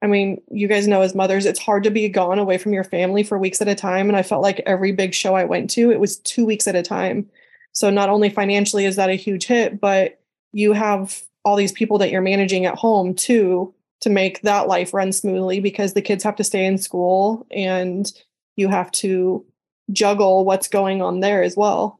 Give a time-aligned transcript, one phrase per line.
[0.00, 2.84] I mean, you guys know as mothers, it's hard to be gone away from your
[2.84, 4.08] family for weeks at a time.
[4.08, 6.76] And I felt like every big show I went to, it was two weeks at
[6.76, 7.28] a time.
[7.72, 10.20] So not only financially is that a huge hit, but
[10.52, 14.94] you have all these people that you're managing at home too to make that life
[14.94, 18.12] run smoothly because the kids have to stay in school and
[18.56, 19.44] you have to
[19.92, 21.97] juggle what's going on there as well.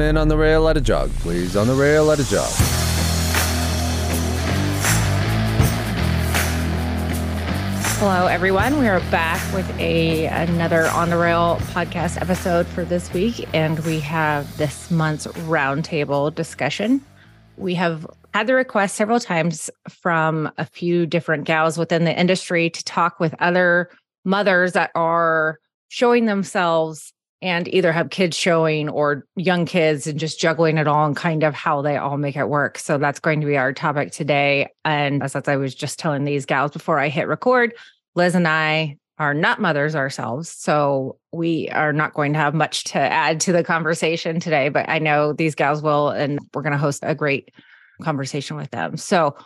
[0.00, 1.10] In on the rail, let it jog.
[1.16, 2.50] Please, on the rail, let it jog.
[7.98, 8.78] Hello, everyone.
[8.78, 13.78] We are back with a another on the rail podcast episode for this week, and
[13.80, 17.00] we have this month's roundtable discussion.
[17.56, 22.68] We have had the request several times from a few different gals within the industry
[22.68, 23.88] to talk with other
[24.26, 25.58] mothers that are
[25.88, 27.14] showing themselves
[27.46, 31.44] and either have kids showing or young kids and just juggling it all and kind
[31.44, 32.76] of how they all make it work.
[32.76, 34.68] So that's going to be our topic today.
[34.84, 37.72] And as I was just telling these gals before I hit record,
[38.16, 40.50] Liz and I are not mothers ourselves.
[40.50, 44.88] So we are not going to have much to add to the conversation today, but
[44.88, 47.50] I know these gals will, and we're going to host a great
[48.02, 48.96] conversation with them.
[48.96, 49.36] So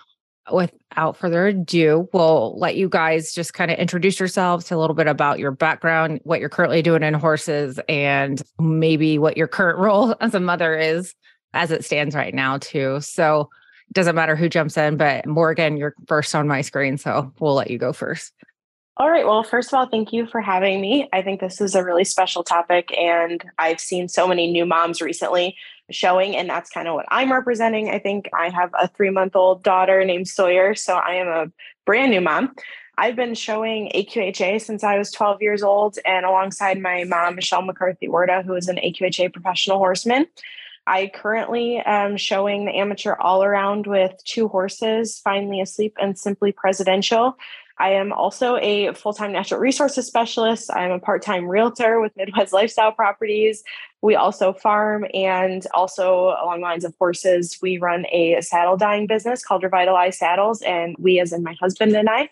[0.53, 5.07] without further ado, we'll let you guys just kind of introduce yourselves, a little bit
[5.07, 10.15] about your background, what you're currently doing in horses, and maybe what your current role
[10.21, 11.15] as a mother is
[11.53, 13.01] as it stands right now, too.
[13.01, 13.51] So
[13.89, 16.97] it doesn't matter who jumps in, but Morgan, you're first on my screen.
[16.97, 18.33] So we'll let you go first.
[18.97, 19.25] All right.
[19.25, 21.09] Well, first of all, thank you for having me.
[21.13, 25.01] I think this is a really special topic, and I've seen so many new moms
[25.01, 25.57] recently
[25.93, 29.37] showing and that's kind of what i'm representing i think i have a three month
[29.37, 31.47] old daughter named sawyer so i am a
[31.85, 32.55] brand new mom
[32.99, 37.63] i've been showing aqha since i was 12 years old and alongside my mom michelle
[37.63, 40.27] mccarthy warda who is an aqha professional horseman
[40.87, 46.53] i currently am showing the amateur all around with two horses finally asleep and simply
[46.53, 47.37] presidential
[47.81, 50.71] I am also a full time natural resources specialist.
[50.73, 53.65] I'm a part time realtor with Midwest Lifestyle Properties.
[54.03, 59.43] We also farm and also along lines of horses, we run a saddle dyeing business
[59.43, 60.63] called Revitalize Saddles.
[60.63, 62.29] And we, as in my husband and I,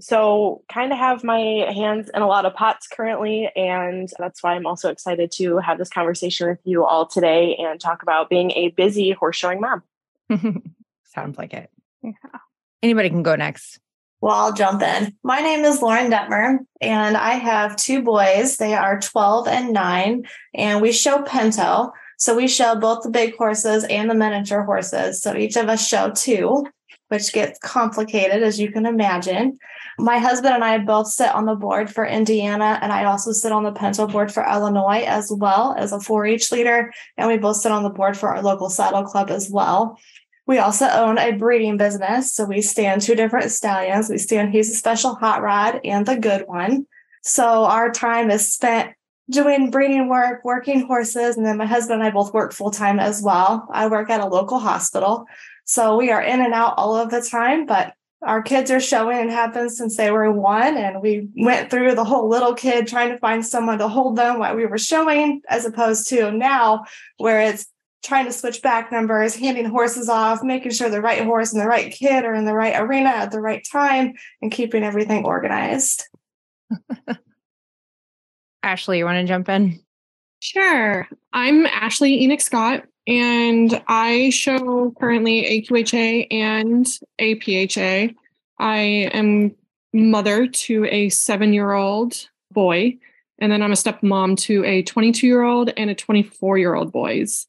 [0.00, 1.38] so kind of have my
[1.72, 3.50] hands in a lot of pots currently.
[3.56, 7.80] And that's why I'm also excited to have this conversation with you all today and
[7.80, 9.82] talk about being a busy horse showing mom.
[11.04, 11.70] Sounds like it.
[12.02, 12.12] Yeah.
[12.82, 13.78] Anybody can go next.
[14.24, 15.14] Well, I'll jump in.
[15.22, 18.56] My name is Lauren Detmer, and I have two boys.
[18.56, 20.24] They are 12 and 9,
[20.54, 21.92] and we show Pinto.
[22.16, 25.20] So we show both the big horses and the miniature horses.
[25.20, 26.64] So each of us show two,
[27.08, 29.58] which gets complicated, as you can imagine.
[29.98, 33.52] My husband and I both sit on the board for Indiana, and I also sit
[33.52, 36.90] on the Pinto board for Illinois as well as a 4 H leader.
[37.18, 39.98] And we both sit on the board for our local saddle club as well.
[40.46, 42.34] We also own a breeding business.
[42.34, 44.10] So we stand two different stallions.
[44.10, 46.86] We stand he's a special hot rod and the good one.
[47.22, 48.94] So our time is spent
[49.30, 53.00] doing breeding work, working horses, and then my husband and I both work full time
[53.00, 53.66] as well.
[53.72, 55.24] I work at a local hospital.
[55.64, 59.18] So we are in and out all of the time, but our kids are showing
[59.18, 60.76] and have been since they were one.
[60.76, 64.38] And we went through the whole little kid trying to find someone to hold them
[64.38, 66.84] while we were showing, as opposed to now
[67.16, 67.66] where it's
[68.04, 71.66] trying to switch back numbers, handing horses off, making sure the right horse and the
[71.66, 76.04] right kid are in the right arena at the right time, and keeping everything organized.
[78.62, 79.80] Ashley, you want to jump in?
[80.40, 81.08] Sure.
[81.32, 86.86] I'm Ashley Enoch Scott, and I show currently AQHA and
[87.20, 88.14] APHA.
[88.58, 89.54] I am
[89.92, 92.98] mother to a seven year old boy,
[93.38, 96.92] and then I'm a stepmom to a 22 year old and a 24 year old
[96.92, 97.46] boys.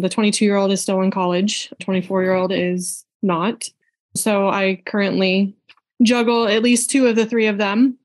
[0.00, 3.68] The 22 year old is still in college, 24 year old is not.
[4.14, 5.54] So I currently
[6.02, 7.98] juggle at least two of the three of them.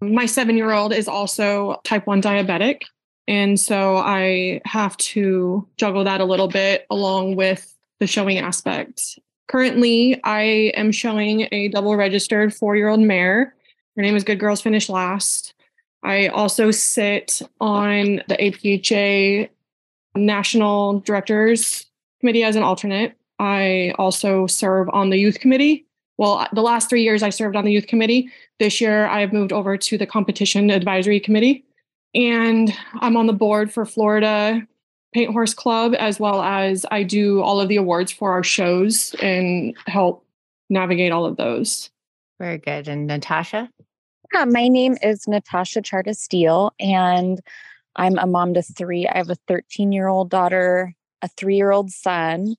[0.00, 2.82] My seven year old is also type 1 diabetic.
[3.28, 9.18] And so I have to juggle that a little bit along with the showing aspect.
[9.48, 13.54] Currently, I am showing a double registered four year old mare.
[13.96, 15.54] Her name is Good Girls Finish Last.
[16.02, 19.48] I also sit on the APHA
[20.16, 21.86] national directors
[22.20, 23.14] committee as an alternate.
[23.38, 25.86] I also serve on the youth committee.
[26.18, 28.30] Well, the last three years I served on the youth committee.
[28.58, 31.64] This year I have moved over to the competition advisory committee.
[32.14, 34.66] and I'm on the board for Florida
[35.12, 39.14] Paint Horse Club, as well as I do all of the awards for our shows
[39.20, 40.24] and help
[40.70, 41.90] navigate all of those.
[42.38, 42.88] Very good.
[42.88, 43.70] And Natasha?
[44.34, 47.40] Yeah, my name is Natasha Charta Steele, and
[47.96, 49.06] I'm a mom to three.
[49.06, 52.56] I have a 13 year old daughter, a three year old son,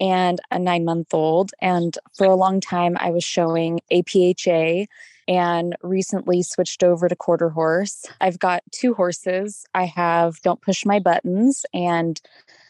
[0.00, 1.50] and a nine month old.
[1.60, 4.86] And for a long time, I was showing APHA
[5.28, 8.04] and recently switched over to quarter horse.
[8.20, 9.64] I've got two horses.
[9.74, 12.20] I have Don't Push My Buttons and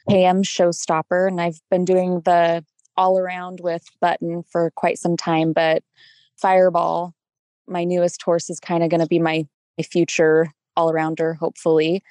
[0.08, 2.64] Pam Showstopper, and I've been doing the
[2.96, 5.82] all around with Button for quite some time, but
[6.36, 7.14] Fireball,
[7.66, 9.46] my newest horse, is kind of going to be my,
[9.76, 12.02] my future all arounder, hopefully.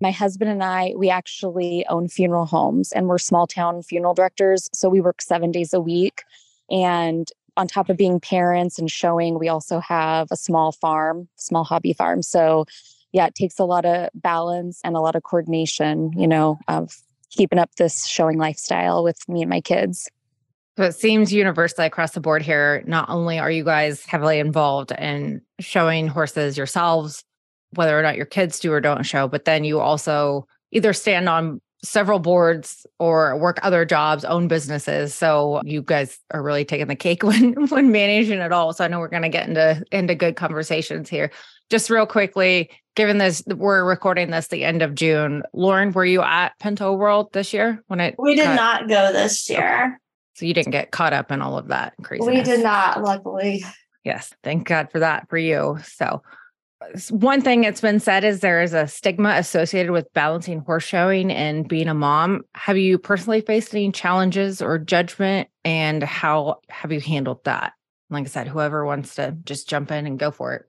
[0.00, 4.70] My husband and I, we actually own funeral homes and we're small town funeral directors.
[4.72, 6.22] So we work seven days a week.
[6.70, 11.64] And on top of being parents and showing, we also have a small farm, small
[11.64, 12.22] hobby farm.
[12.22, 12.64] So,
[13.12, 16.96] yeah, it takes a lot of balance and a lot of coordination, you know, of
[17.30, 20.08] keeping up this showing lifestyle with me and my kids.
[20.76, 24.92] So it seems universally across the board here, not only are you guys heavily involved
[24.92, 27.22] in showing horses yourselves,
[27.74, 31.28] whether or not your kids do or don't show, but then you also either stand
[31.28, 35.14] on several boards or work other jobs, own businesses.
[35.14, 38.72] So you guys are really taking the cake when when managing it all.
[38.72, 41.30] So I know we're going to get into into good conversations here.
[41.70, 45.42] Just real quickly, given this we're recording this the end of June.
[45.52, 49.12] Lauren, were you at Pinto World this year when it We did got, not go
[49.12, 50.00] this year.
[50.34, 52.26] So you didn't get caught up in all of that crazy.
[52.26, 53.64] We did not, luckily.
[54.04, 55.78] Yes, thank God for that for you.
[55.84, 56.22] So
[57.10, 61.30] one thing that's been said is there is a stigma associated with balancing horse showing
[61.30, 62.42] and being a mom.
[62.54, 67.74] Have you personally faced any challenges or judgment and how have you handled that?
[68.08, 70.66] Like I said, whoever wants to just jump in and go for it.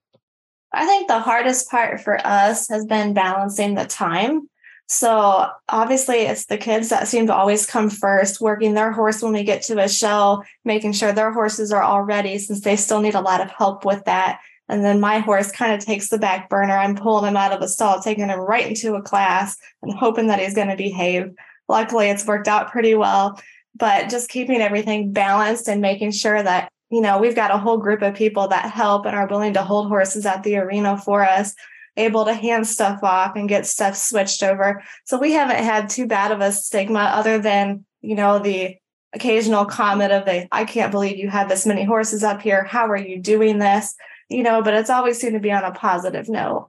[0.72, 4.48] I think the hardest part for us has been balancing the time.
[4.88, 9.32] So obviously, it's the kids that seem to always come first, working their horse when
[9.32, 13.00] we get to a show, making sure their horses are all ready since they still
[13.00, 14.40] need a lot of help with that.
[14.68, 16.76] And then my horse kind of takes the back burner.
[16.76, 20.28] I'm pulling him out of the stall, taking him right into a class and hoping
[20.28, 21.30] that he's going to behave.
[21.68, 23.40] Luckily, it's worked out pretty well,
[23.74, 27.78] but just keeping everything balanced and making sure that, you know, we've got a whole
[27.78, 31.24] group of people that help and are willing to hold horses at the arena for
[31.24, 31.54] us,
[31.96, 34.82] able to hand stuff off and get stuff switched over.
[35.04, 38.76] So we haven't had too bad of a stigma other than, you know, the
[39.14, 42.64] occasional comment of the, I can't believe you have this many horses up here.
[42.64, 43.94] How are you doing this?
[44.32, 46.68] You know, but it's always seemed to be on a positive note.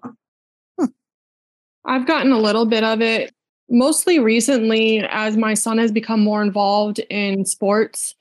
[1.85, 3.33] I've gotten a little bit of it
[3.69, 8.15] mostly recently as my son has become more involved in sports.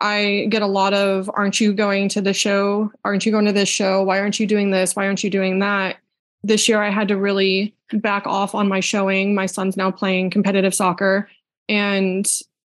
[0.00, 2.92] I get a lot of, aren't you going to the show?
[3.04, 4.02] Aren't you going to this show?
[4.02, 4.94] Why aren't you doing this?
[4.94, 5.96] Why aren't you doing that?
[6.44, 9.34] This year I had to really back off on my showing.
[9.34, 11.28] My son's now playing competitive soccer
[11.68, 12.30] and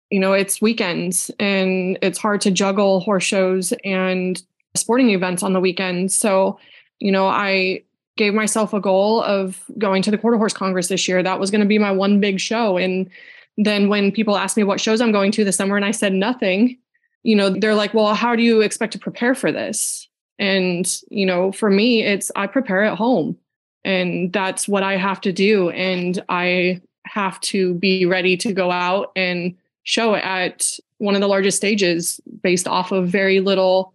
[0.10, 4.44] you know it's weekends and it's hard to juggle horse shows and
[4.76, 6.16] sporting events on the weekends.
[6.16, 6.60] So,
[7.00, 7.84] you know, I
[8.16, 11.24] gave myself a goal of going to the Quarter Horse Congress this year.
[11.24, 12.78] That was going to be my one big show.
[12.78, 13.10] And
[13.58, 16.14] then when people asked me what shows I'm going to this summer and I said
[16.14, 16.78] nothing,
[17.24, 20.08] you know, they're like, well, how do you expect to prepare for this?
[20.40, 23.38] And, you know, for me, it's I prepare at home
[23.84, 25.70] and that's what I have to do.
[25.70, 31.28] And I have to be ready to go out and show at one of the
[31.28, 33.93] largest stages based off of very little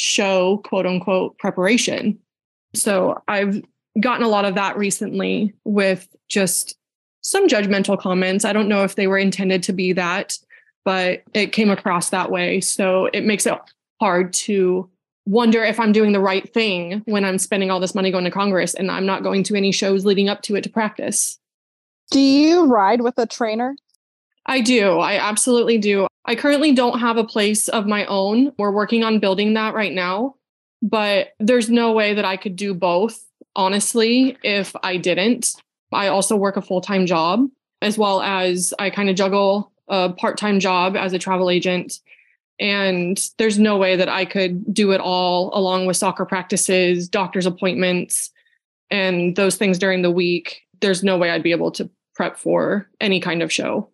[0.00, 2.18] show quote unquote preparation.
[2.74, 3.62] So I've
[4.00, 6.78] gotten a lot of that recently with just
[7.20, 8.46] some judgmental comments.
[8.46, 10.38] I don't know if they were intended to be that,
[10.86, 12.62] but it came across that way.
[12.62, 13.58] So it makes it
[14.00, 14.88] hard to
[15.26, 18.30] wonder if I'm doing the right thing when I'm spending all this money going to
[18.30, 21.38] Congress and I'm not going to any shows leading up to it to practice.
[22.10, 23.76] Do you ride with a trainer?
[24.46, 24.98] I do.
[24.98, 26.06] I absolutely do.
[26.24, 28.52] I currently don't have a place of my own.
[28.58, 30.36] We're working on building that right now,
[30.82, 33.24] but there's no way that I could do both,
[33.56, 35.54] honestly, if I didn't.
[35.92, 37.48] I also work a full time job,
[37.82, 42.00] as well as I kind of juggle a part time job as a travel agent.
[42.58, 47.46] And there's no way that I could do it all along with soccer practices, doctor's
[47.46, 48.30] appointments,
[48.90, 50.62] and those things during the week.
[50.80, 53.88] There's no way I'd be able to prep for any kind of show.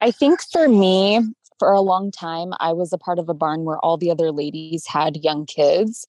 [0.00, 1.20] I think for me,
[1.58, 4.32] for a long time, I was a part of a barn where all the other
[4.32, 6.06] ladies had young kids.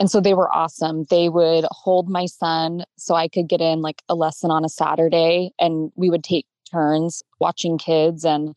[0.00, 1.04] And so they were awesome.
[1.08, 4.68] They would hold my son so I could get in like a lesson on a
[4.68, 8.24] Saturday and we would take turns watching kids.
[8.24, 8.54] And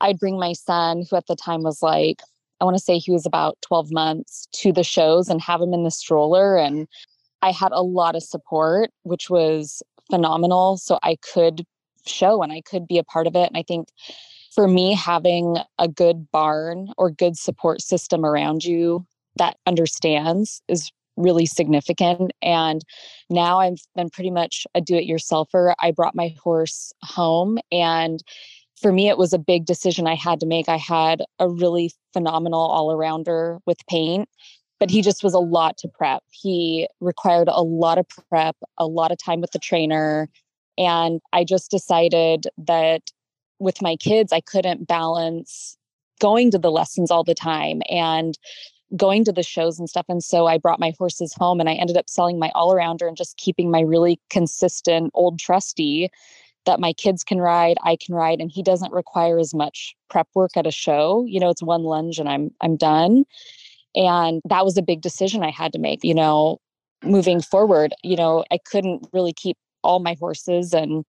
[0.00, 2.22] I'd bring my son, who at the time was like,
[2.60, 5.74] I want to say he was about 12 months, to the shows and have him
[5.74, 6.56] in the stroller.
[6.56, 6.86] And
[7.42, 10.78] I had a lot of support, which was phenomenal.
[10.78, 11.66] So I could
[12.06, 13.48] show and I could be a part of it.
[13.48, 13.88] And I think
[14.54, 19.06] for me, having a good barn or good support system around you
[19.36, 22.32] that understands is really significant.
[22.42, 22.82] And
[23.30, 25.74] now I've been pretty much a do it yourselfer.
[25.80, 28.22] I brought my horse home and
[28.80, 30.68] for me, it was a big decision I had to make.
[30.68, 34.28] I had a really phenomenal all arounder with paint,
[34.78, 36.22] but he just was a lot to prep.
[36.30, 40.28] He required a lot of prep, a lot of time with the trainer.
[40.78, 43.02] And I just decided that
[43.58, 45.76] with my kids, I couldn't balance
[46.20, 48.38] going to the lessons all the time and
[48.96, 50.06] going to the shows and stuff.
[50.08, 53.08] And so I brought my horses home and I ended up selling my all arounder
[53.08, 56.10] and just keeping my really consistent old trusty
[56.66, 60.28] that my kids can ride, I can ride, and he doesn't require as much prep
[60.34, 61.24] work at a show.
[61.26, 63.24] You know, it's one lunge and I'm I'm done.
[63.94, 66.58] And that was a big decision I had to make, you know,
[67.02, 67.94] moving forward.
[68.02, 71.04] You know, I couldn't really keep all my horses and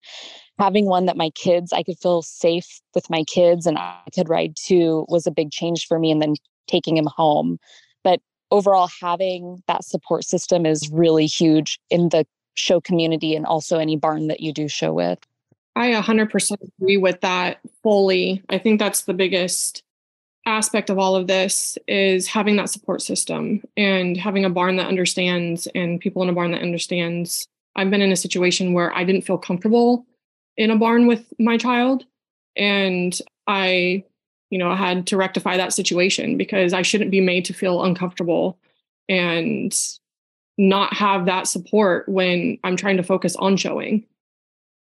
[0.59, 4.29] having one that my kids I could feel safe with my kids and I could
[4.29, 6.35] ride too was a big change for me and then
[6.67, 7.59] taking him home.
[8.03, 13.79] But overall having that support system is really huge in the show community and also
[13.79, 15.19] any barn that you do show with.
[15.77, 18.43] I 100% agree with that fully.
[18.49, 19.83] I think that's the biggest
[20.47, 24.87] aspect of all of this is having that support system and having a barn that
[24.87, 27.49] understands and people in a barn that understands.
[27.77, 30.07] I've been in a situation where I didn't feel comfortable
[30.57, 32.05] in a barn with my child
[32.57, 34.05] and I
[34.51, 38.59] you know had to rectify that situation because I shouldn't be made to feel uncomfortable
[39.09, 39.75] and
[40.57, 44.05] not have that support when I'm trying to focus on showing.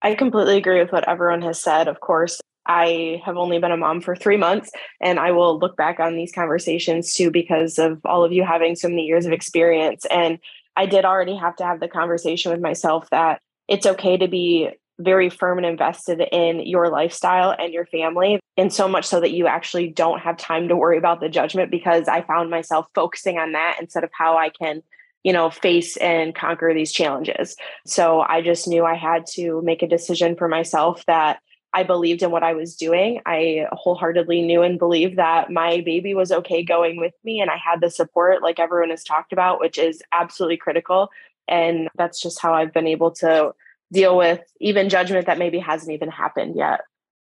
[0.02, 1.88] I completely agree with what everyone has said.
[1.88, 4.70] Of course, I have only been a mom for three months,
[5.00, 8.76] and I will look back on these conversations too because of all of you having
[8.76, 10.06] so many years of experience.
[10.10, 10.38] And
[10.76, 14.70] I did already have to have the conversation with myself that it's okay to be
[14.98, 18.38] very firm and invested in your lifestyle and your family.
[18.56, 21.70] And so much so that you actually don't have time to worry about the judgment
[21.70, 24.82] because I found myself focusing on that instead of how I can
[25.24, 27.56] you know, face and conquer these challenges.
[27.86, 31.40] So I just knew I had to make a decision for myself that
[31.74, 33.20] I believed in what I was doing.
[33.26, 37.56] I wholeheartedly knew and believed that my baby was okay going with me and I
[37.56, 41.10] had the support like everyone has talked about, which is absolutely critical.
[41.48, 43.52] And that's just how I've been able to
[43.92, 46.82] deal with even judgment that maybe hasn't even happened yet.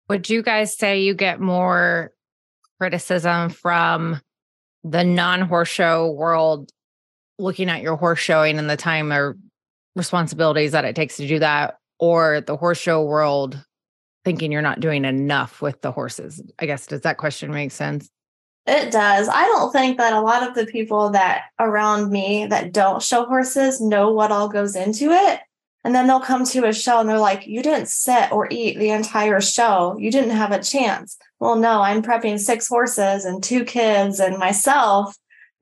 [0.07, 2.11] Would you guys say you get more
[2.79, 4.21] criticism from
[4.83, 6.71] the non horse show world
[7.39, 9.35] looking at your horse showing and the time or
[9.95, 13.63] responsibilities that it takes to do that, or the horse show world
[14.25, 16.41] thinking you're not doing enough with the horses?
[16.59, 18.09] I guess, does that question make sense?
[18.65, 19.29] It does.
[19.29, 23.25] I don't think that a lot of the people that around me that don't show
[23.25, 25.39] horses know what all goes into it.
[25.85, 28.77] And then they'll come to a show and they're like, You didn't sit or eat
[28.77, 29.95] the entire show.
[29.97, 31.17] You didn't have a chance.
[31.39, 35.15] Well, no, I'm prepping six horses and two kids and myself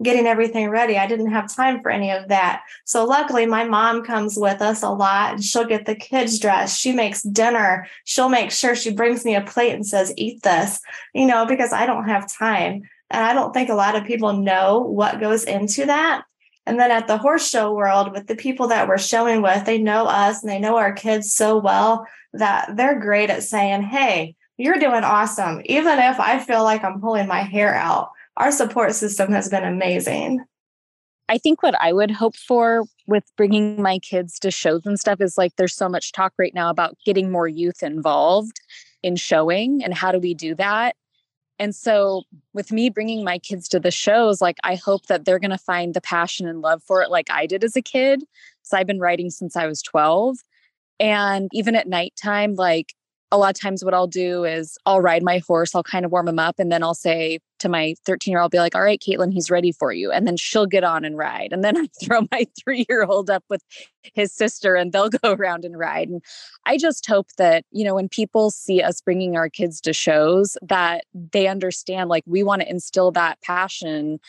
[0.03, 0.97] getting everything ready.
[0.97, 2.63] I didn't have time for any of that.
[2.83, 6.79] So luckily my mom comes with us a lot and she'll get the kids dressed.
[6.79, 7.87] She makes dinner.
[8.03, 10.81] She'll make sure she brings me a plate and says, eat this,
[11.13, 12.83] you know, because I don't have time.
[13.09, 16.23] And I don't think a lot of people know what goes into that.
[16.65, 19.77] And then at the horse show world, with the people that we're showing with, they
[19.77, 24.35] know us and they know our kids so well that they're great at saying, Hey,
[24.57, 25.61] you're doing awesome.
[25.65, 29.63] Even if I feel like I'm pulling my hair out, our support system has been
[29.63, 30.43] amazing.
[31.27, 35.21] I think what I would hope for with bringing my kids to shows and stuff
[35.21, 38.61] is like there's so much talk right now about getting more youth involved
[39.01, 40.95] in showing and how do we do that?
[41.57, 42.23] And so
[42.53, 45.57] with me bringing my kids to the shows like I hope that they're going to
[45.57, 48.23] find the passion and love for it like I did as a kid.
[48.61, 50.37] So I've been riding since I was 12
[50.99, 52.93] and even at nighttime like
[53.31, 56.11] a lot of times what I'll do is I'll ride my horse, I'll kind of
[56.11, 58.83] warm him up, and then I'll say to my 13 year old, be like, all
[58.83, 60.11] right, Caitlin, he's ready for you.
[60.11, 61.51] And then she'll get on and ride.
[61.51, 63.63] And then I throw my three year old up with
[64.13, 66.09] his sister and they'll go around and ride.
[66.09, 66.21] And
[66.65, 70.57] I just hope that, you know, when people see us bringing our kids to shows,
[70.61, 74.19] that they understand like we want to instill that passion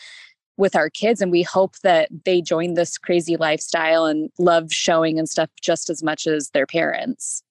[0.57, 5.19] with our kids and we hope that they join this crazy lifestyle and love showing
[5.19, 7.43] and stuff just as much as their parents.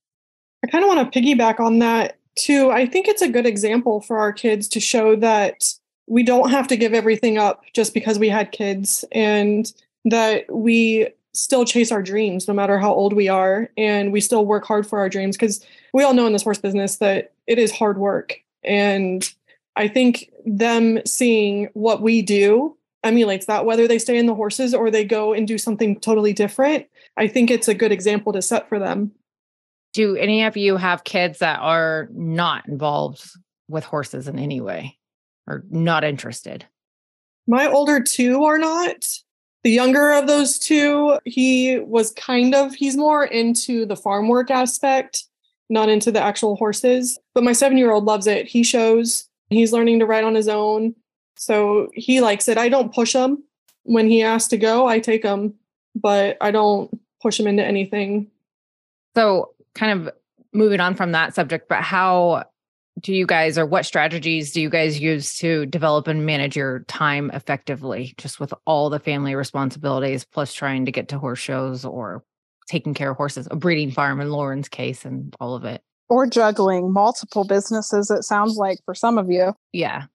[0.67, 2.71] I kind of want to piggyback on that too.
[2.71, 5.73] I think it's a good example for our kids to show that
[6.07, 9.73] we don't have to give everything up just because we had kids and
[10.05, 14.47] that we still chase our dreams no matter how old we are and we still
[14.47, 17.59] work hard for our dreams because we all know in this horse business that it
[17.59, 19.35] is hard work and
[19.77, 22.75] i think them seeing what we do
[23.07, 26.33] emulates that, whether they stay in the horses or they go and do something totally
[26.33, 26.87] different.
[27.17, 29.13] I think it's a good example to set for them.
[29.97, 33.31] Do any of you have kids that are not involved
[33.67, 34.99] with horses in any way
[35.47, 36.67] or not interested?
[37.47, 39.07] My older two are not.
[39.65, 44.51] The younger of those two, he was kind of, he's more into the farm work
[44.51, 45.25] aspect,
[45.71, 47.19] not into the actual horses.
[47.35, 48.47] But my seven year old loves it.
[48.47, 50.95] He shows, he's learning to ride on his own.
[51.37, 52.59] So he likes it.
[52.59, 53.43] I don't push him.
[53.85, 55.55] When he asks to go, I take him,
[55.95, 56.91] but I don't
[57.23, 58.31] push him into anything.
[59.17, 60.13] So, kind of
[60.53, 62.45] moving on from that subject, but how
[63.01, 66.81] do you guys or what strategies do you guys use to develop and manage your
[66.89, 71.85] time effectively just with all the family responsibilities plus trying to get to horse shows
[71.85, 72.25] or
[72.69, 75.83] taking care of horses a breeding farm in lauren's case and all of it?
[76.09, 79.53] Or juggling multiple businesses it sounds like for some of you.
[79.73, 80.07] Yeah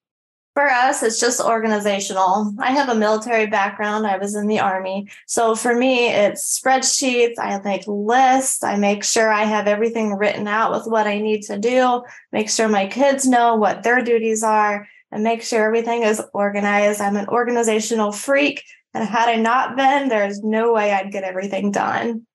[0.53, 2.53] for us, it's just organizational.
[2.59, 4.05] I have a military background.
[4.05, 5.07] I was in the army.
[5.25, 7.35] So for me, it's spreadsheets.
[7.39, 8.61] I make lists.
[8.63, 12.03] I make sure I have everything written out with what I need to do,
[12.33, 16.99] make sure my kids know what their duties are, and make sure everything is organized.
[16.99, 18.63] I'm an organizational freak.
[18.93, 22.27] And had I not been, there's no way I'd get everything done.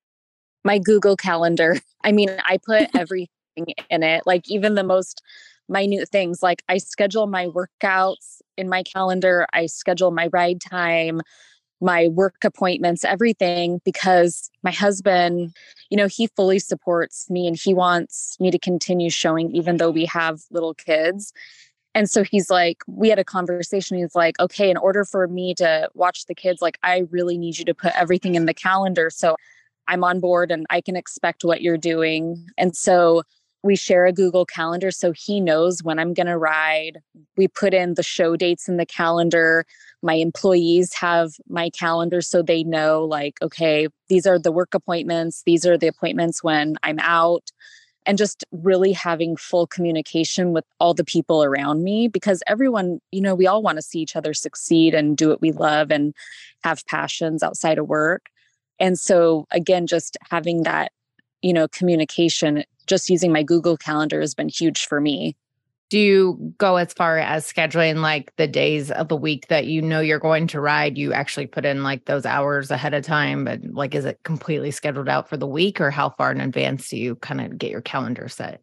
[0.64, 1.76] My Google Calendar.
[2.04, 3.28] I mean, I put everything
[3.90, 5.20] in it, like even the most
[5.68, 11.20] minute things like I schedule my workouts in my calendar, I schedule my ride time,
[11.80, 15.54] my work appointments, everything because my husband,
[15.90, 19.90] you know, he fully supports me and he wants me to continue showing even though
[19.90, 21.32] we have little kids.
[21.94, 23.96] And so he's like, we had a conversation.
[23.96, 27.58] He's like, okay, in order for me to watch the kids, like, I really need
[27.58, 29.08] you to put everything in the calendar.
[29.08, 29.36] So
[29.88, 32.46] I'm on board and I can expect what you're doing.
[32.58, 33.22] And so
[33.62, 37.00] we share a Google Calendar so he knows when I'm going to ride.
[37.36, 39.66] We put in the show dates in the calendar.
[40.02, 45.42] My employees have my calendar so they know, like, okay, these are the work appointments,
[45.44, 47.50] these are the appointments when I'm out.
[48.08, 53.20] And just really having full communication with all the people around me because everyone, you
[53.20, 56.14] know, we all want to see each other succeed and do what we love and
[56.62, 58.26] have passions outside of work.
[58.78, 60.92] And so, again, just having that
[61.42, 65.36] you know communication just using my Google Calendar has been huge for me.
[65.88, 69.80] Do you go as far as scheduling like the days of the week that you
[69.80, 70.98] know you're going to ride?
[70.98, 74.72] You actually put in like those hours ahead of time, but like is it completely
[74.72, 77.70] scheduled out for the week or how far in advance do you kind of get
[77.70, 78.62] your calendar set?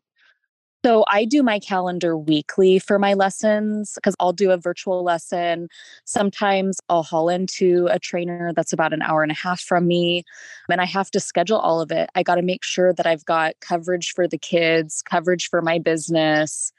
[0.85, 5.69] So I do my calendar weekly for my lessons because I'll do a virtual lesson.
[6.03, 10.23] Sometimes I'll haul into a trainer that's about an hour and a half from me.
[10.69, 12.09] And I have to schedule all of it.
[12.15, 15.79] I got to make sure that I've got coverage for the kids, coverage for my
[15.79, 16.73] business.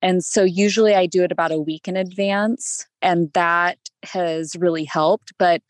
[0.00, 4.84] And so usually I do it about a week in advance, and that has really
[4.84, 5.34] helped.
[5.38, 5.60] But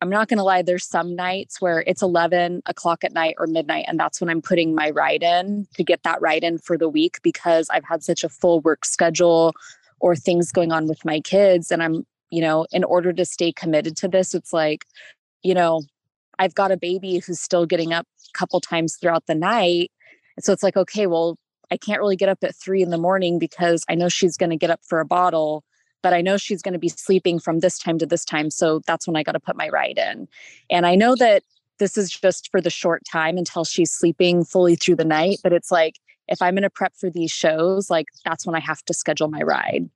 [0.00, 3.46] I'm not going to lie, there's some nights where it's 11 o'clock at night or
[3.46, 6.76] midnight, and that's when I'm putting my ride in to get that ride in for
[6.76, 9.54] the week because I've had such a full work schedule
[10.00, 11.70] or things going on with my kids.
[11.70, 14.84] And I'm, you know, in order to stay committed to this, it's like,
[15.42, 15.82] you know,
[16.38, 19.90] I've got a baby who's still getting up a couple times throughout the night.
[20.36, 21.38] And so it's like, okay, well,
[21.70, 24.50] I can't really get up at three in the morning because I know she's going
[24.50, 25.64] to get up for a bottle
[26.02, 28.50] but I know she's going to be sleeping from this time to this time.
[28.50, 30.28] So that's when I got to put my ride in.
[30.70, 31.42] And I know that
[31.78, 35.40] this is just for the short time until she's sleeping fully through the night.
[35.42, 38.60] But it's like, if I'm going to prep for these shows, like that's when I
[38.60, 39.88] have to schedule my ride.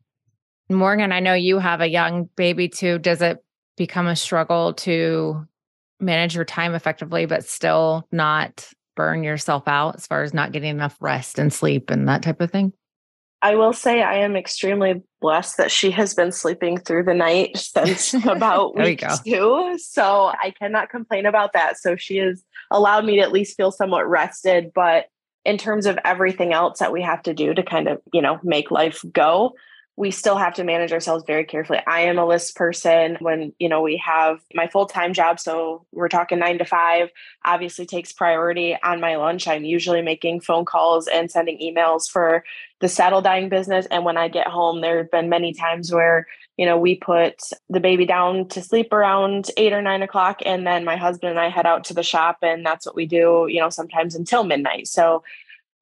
[0.69, 2.99] Morgan, I know you have a young baby too.
[2.99, 3.43] Does it
[3.77, 5.47] become a struggle to
[5.99, 10.71] manage your time effectively, but still not burn yourself out as far as not getting
[10.71, 12.73] enough rest and sleep and that type of thing?
[13.43, 17.57] I will say I am extremely blessed that she has been sleeping through the night
[17.57, 19.79] since about week two.
[19.79, 21.79] So I cannot complain about that.
[21.79, 24.73] So she has allowed me to at least feel somewhat rested.
[24.75, 25.07] But
[25.45, 28.39] in terms of everything else that we have to do to kind of, you know,
[28.43, 29.55] make life go,
[29.97, 31.81] we still have to manage ourselves very carefully.
[31.87, 35.39] I am a list person when, you know, we have my full-time job.
[35.39, 37.11] So we're talking nine to five,
[37.45, 39.47] obviously takes priority on my lunch.
[39.47, 42.45] I'm usually making phone calls and sending emails for
[42.81, 43.87] the saddle dyeing business.
[43.91, 46.27] And when I get home, there have been many times where,
[46.57, 50.41] you know, we put the baby down to sleep around eight or nine o'clock.
[50.47, 53.05] And then my husband and I head out to the shop and that's what we
[53.05, 54.87] do, you know, sometimes until midnight.
[54.89, 55.25] So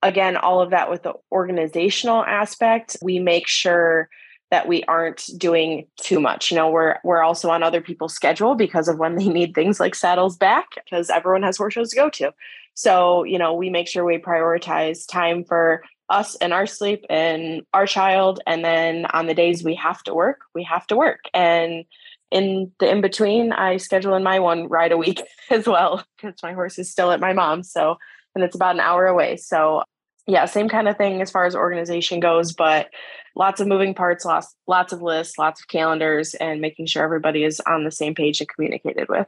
[0.02, 4.08] again, all of that with the organizational aspect, we make sure
[4.50, 6.50] that we aren't doing too much.
[6.50, 9.78] You know, we're we're also on other people's schedule because of when they need things
[9.80, 12.32] like saddles back, because everyone has horse shows to go to.
[12.74, 17.62] So, you know, we make sure we prioritize time for us and our sleep and
[17.74, 18.40] our child.
[18.46, 21.24] And then on the days we have to work, we have to work.
[21.34, 21.84] And
[22.30, 26.42] in the in between, I schedule in my one ride a week as well because
[26.42, 27.70] my horse is still at my mom's.
[27.70, 27.96] So,
[28.38, 29.36] and it's about an hour away.
[29.36, 29.82] So,
[30.26, 32.88] yeah, same kind of thing as far as organization goes, but
[33.34, 37.44] lots of moving parts, lots, lots of lists, lots of calendars, and making sure everybody
[37.44, 39.26] is on the same page and communicated with.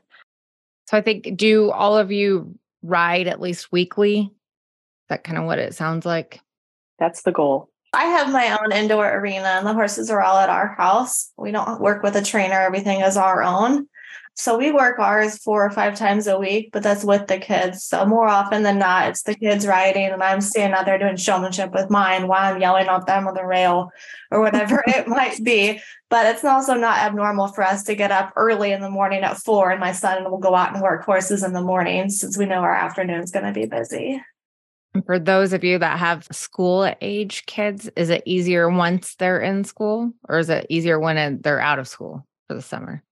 [0.86, 4.20] So, I think, do all of you ride at least weekly?
[4.20, 6.40] Is that kind of what it sounds like?
[6.98, 7.68] That's the goal.
[7.92, 11.32] I have my own indoor arena and the horses are all at our house.
[11.36, 13.88] We don't work with a trainer, everything is our own.
[14.34, 17.84] So we work ours four or five times a week, but that's with the kids.
[17.84, 21.16] So more often than not, it's the kids riding and I'm standing out there doing
[21.16, 23.90] showmanship with mine while I'm yelling at them on the rail
[24.30, 25.80] or whatever it might be.
[26.08, 29.36] But it's also not abnormal for us to get up early in the morning at
[29.36, 32.46] four and my son will go out and work horses in the morning since we
[32.46, 34.22] know our afternoon's going to be busy.
[34.94, 39.40] And for those of you that have school age kids, is it easier once they're
[39.40, 43.04] in school or is it easier when they're out of school for the summer?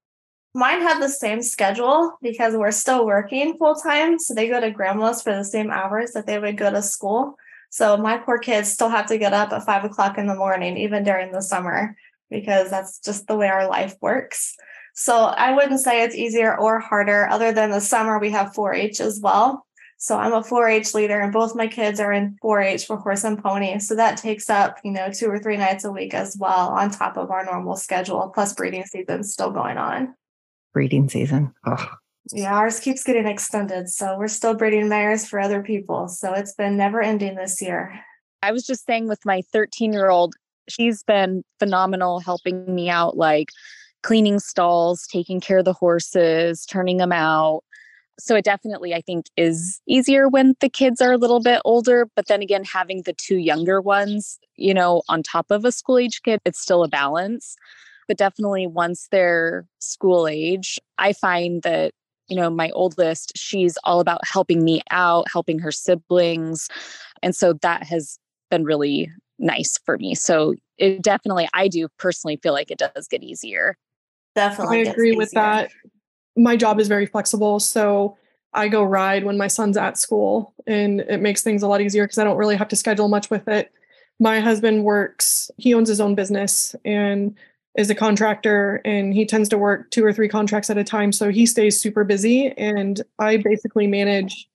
[0.54, 4.18] Mine have the same schedule because we're still working full time.
[4.18, 7.36] So they go to grandma's for the same hours that they would go to school.
[7.70, 10.78] So my poor kids still have to get up at five o'clock in the morning,
[10.78, 11.96] even during the summer,
[12.30, 14.56] because that's just the way our life works.
[14.94, 18.74] So I wouldn't say it's easier or harder, other than the summer we have 4
[18.74, 19.64] H as well.
[20.00, 23.42] So I'm a 4-H leader, and both my kids are in 4-H for horse and
[23.42, 23.78] pony.
[23.80, 26.90] So that takes up, you know, two or three nights a week as well, on
[26.90, 28.30] top of our normal schedule.
[28.32, 30.14] Plus, breeding season's still going on.
[30.78, 31.52] Breeding season.
[31.66, 31.88] Oh.
[32.30, 33.88] Yeah, ours keeps getting extended.
[33.88, 36.06] So we're still breeding mares for other people.
[36.06, 37.98] So it's been never ending this year.
[38.44, 40.36] I was just saying with my 13 year old,
[40.68, 43.48] she's been phenomenal helping me out, like
[44.04, 47.64] cleaning stalls, taking care of the horses, turning them out
[48.20, 52.08] so it definitely i think is easier when the kids are a little bit older
[52.16, 55.98] but then again having the two younger ones you know on top of a school
[55.98, 57.56] age kid it's still a balance
[58.08, 61.92] but definitely once they're school age i find that
[62.28, 66.68] you know my oldest she's all about helping me out helping her siblings
[67.22, 68.18] and so that has
[68.50, 73.06] been really nice for me so it definitely i do personally feel like it does
[73.08, 73.76] get easier
[74.34, 75.70] definitely i agree with that
[76.38, 77.60] my job is very flexible.
[77.60, 78.16] So
[78.54, 82.04] I go ride when my son's at school and it makes things a lot easier
[82.04, 83.72] because I don't really have to schedule much with it.
[84.20, 87.36] My husband works, he owns his own business and
[87.76, 91.12] is a contractor and he tends to work two or three contracts at a time.
[91.12, 94.48] So he stays super busy and I basically manage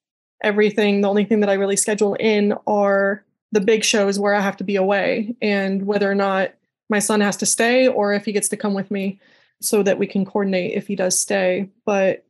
[0.44, 1.02] everything.
[1.02, 4.58] The only thing that I really schedule in are the big shows where I have
[4.58, 6.54] to be away and whether or not
[6.90, 9.20] my son has to stay or if he gets to come with me
[9.62, 11.70] so that we can coordinate if he does stay.
[11.86, 12.26] But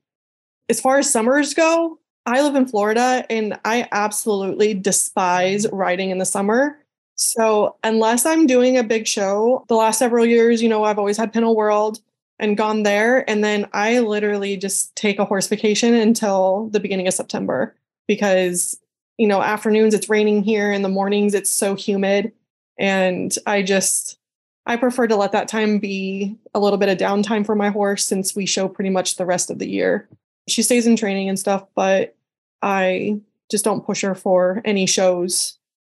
[0.69, 6.19] as far as summers go, I live in Florida and I absolutely despise riding in
[6.19, 6.78] the summer.
[7.15, 11.17] So, unless I'm doing a big show, the last several years, you know, I've always
[11.17, 11.99] had Pinto World
[12.39, 13.30] and gone there.
[13.30, 17.76] And then I literally just take a horse vacation until the beginning of September
[18.08, 18.78] because,
[19.17, 22.32] you know, afternoons it's raining here, in the mornings it's so humid.
[22.80, 24.17] And I just,
[24.65, 28.04] I prefer to let that time be a little bit of downtime for my horse
[28.04, 30.10] since we show pretty much the rest of the year.
[30.47, 32.15] She stays in training and stuff, but
[32.63, 33.21] I
[33.52, 35.60] just don't push her for any shows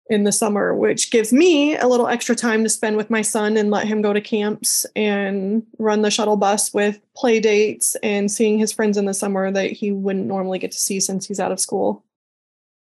[0.10, 3.56] in the summer, which gives me a little extra time to spend with my son
[3.56, 8.32] and let him go to camps and run the shuttle bus with play dates and
[8.32, 11.40] seeing his friends in the summer that he wouldn't normally get to see since he's
[11.40, 12.04] out of school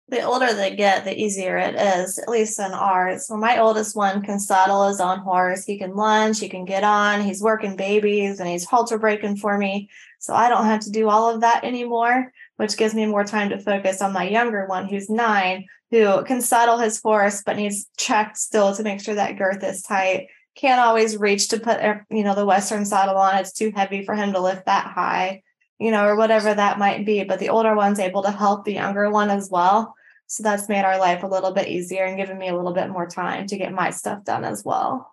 [0.09, 3.27] the older they get, the easier it is, at least in ours.
[3.27, 5.65] So my oldest one can saddle his own horse.
[5.65, 9.57] He can lunge, he can get on, he's working babies and he's halter breaking for
[9.57, 9.89] me.
[10.19, 13.49] So I don't have to do all of that anymore, which gives me more time
[13.51, 17.87] to focus on my younger one who's nine, who can saddle his horse, but needs
[17.97, 20.29] checked still to make sure that girth is tight.
[20.57, 21.81] Can't always reach to put,
[22.11, 23.37] you know, the Western saddle on.
[23.37, 25.43] It's too heavy for him to lift that high
[25.79, 27.25] you know, or whatever that might be.
[27.25, 29.95] But the older one's able to help the younger one as well.
[30.27, 32.89] So that's made our life a little bit easier and given me a little bit
[32.89, 35.13] more time to get my stuff done as well.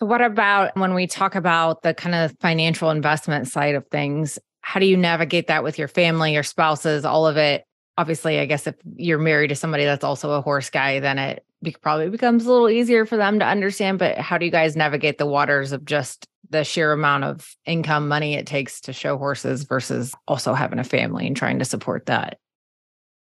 [0.00, 4.38] So, what about when we talk about the kind of financial investment side of things?
[4.60, 7.64] How do you navigate that with your family, your spouses, all of it?
[7.98, 11.44] Obviously, I guess if you're married to somebody that's also a horse guy, then it
[11.82, 13.98] probably becomes a little easier for them to understand.
[13.98, 18.08] But how do you guys navigate the waters of just the sheer amount of income
[18.08, 22.06] money it takes to show horses versus also having a family and trying to support
[22.06, 22.38] that?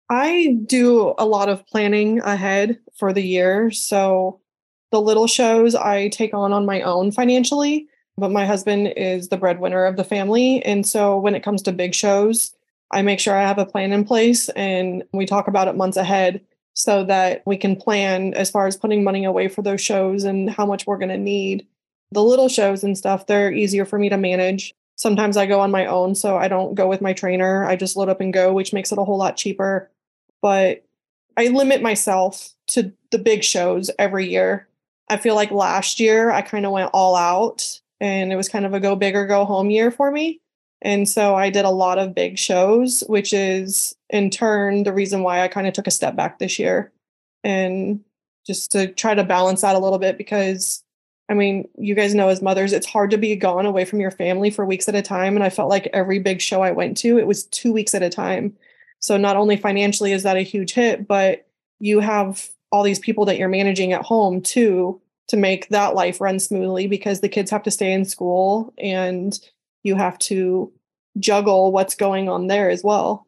[0.09, 3.71] I do a lot of planning ahead for the year.
[3.71, 4.39] So
[4.91, 9.37] the little shows I take on on my own financially, but my husband is the
[9.37, 10.63] breadwinner of the family.
[10.63, 12.53] And so when it comes to big shows,
[12.91, 15.97] I make sure I have a plan in place and we talk about it months
[15.97, 16.41] ahead
[16.73, 20.49] so that we can plan as far as putting money away for those shows and
[20.49, 21.65] how much we're going to need.
[22.11, 24.73] The little shows and stuff, they're easier for me to manage.
[24.95, 27.65] Sometimes I go on my own, so I don't go with my trainer.
[27.65, 29.91] I just load up and go, which makes it a whole lot cheaper.
[30.41, 30.83] But
[31.35, 34.67] I limit myself to the big shows every year.
[35.09, 38.65] I feel like last year I kind of went all out and it was kind
[38.65, 40.41] of a go big or go home year for me.
[40.87, 45.21] And so I did a lot of big shows, which is in turn the reason
[45.21, 46.93] why I kind of took a step back this year
[47.43, 47.99] and
[48.45, 50.85] just to try to balance that a little bit because
[51.27, 54.11] I mean, you guys know as mothers, it's hard to be gone away from your
[54.11, 55.35] family for weeks at a time.
[55.35, 58.01] And I felt like every big show I went to, it was two weeks at
[58.01, 58.55] a time.
[59.01, 61.45] So not only financially is that a huge hit, but
[61.81, 66.21] you have all these people that you're managing at home too to make that life
[66.21, 69.37] run smoothly because the kids have to stay in school and
[69.83, 70.71] you have to
[71.19, 73.25] juggle what's going on there as well.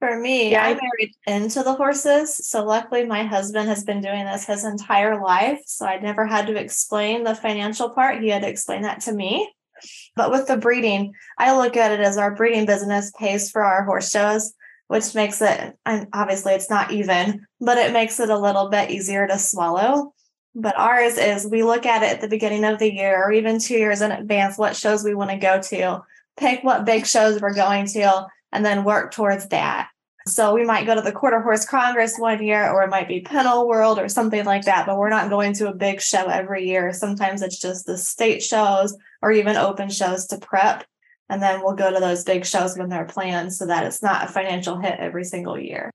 [0.00, 0.64] For me, yeah.
[0.64, 2.36] I married into the horses.
[2.46, 5.62] So luckily, my husband has been doing this his entire life.
[5.66, 8.20] So I never had to explain the financial part.
[8.20, 9.50] He had to explain that to me.
[10.14, 13.84] But with the breeding, I look at it as our breeding business pays for our
[13.84, 14.52] horse shows,
[14.88, 18.90] which makes it, and obviously it's not even, but it makes it a little bit
[18.90, 20.12] easier to swallow.
[20.54, 23.58] But ours is we look at it at the beginning of the year or even
[23.58, 26.02] two years in advance, what shows we want to go to,
[26.36, 29.88] pick what big shows we're going to, and then work towards that.
[30.26, 33.20] So we might go to the Quarter Horse Congress one year, or it might be
[33.20, 36.66] Pinto World or something like that, but we're not going to a big show every
[36.66, 36.94] year.
[36.94, 40.84] Sometimes it's just the state shows or even open shows to prep.
[41.28, 44.24] And then we'll go to those big shows when they're planned so that it's not
[44.24, 45.90] a financial hit every single year.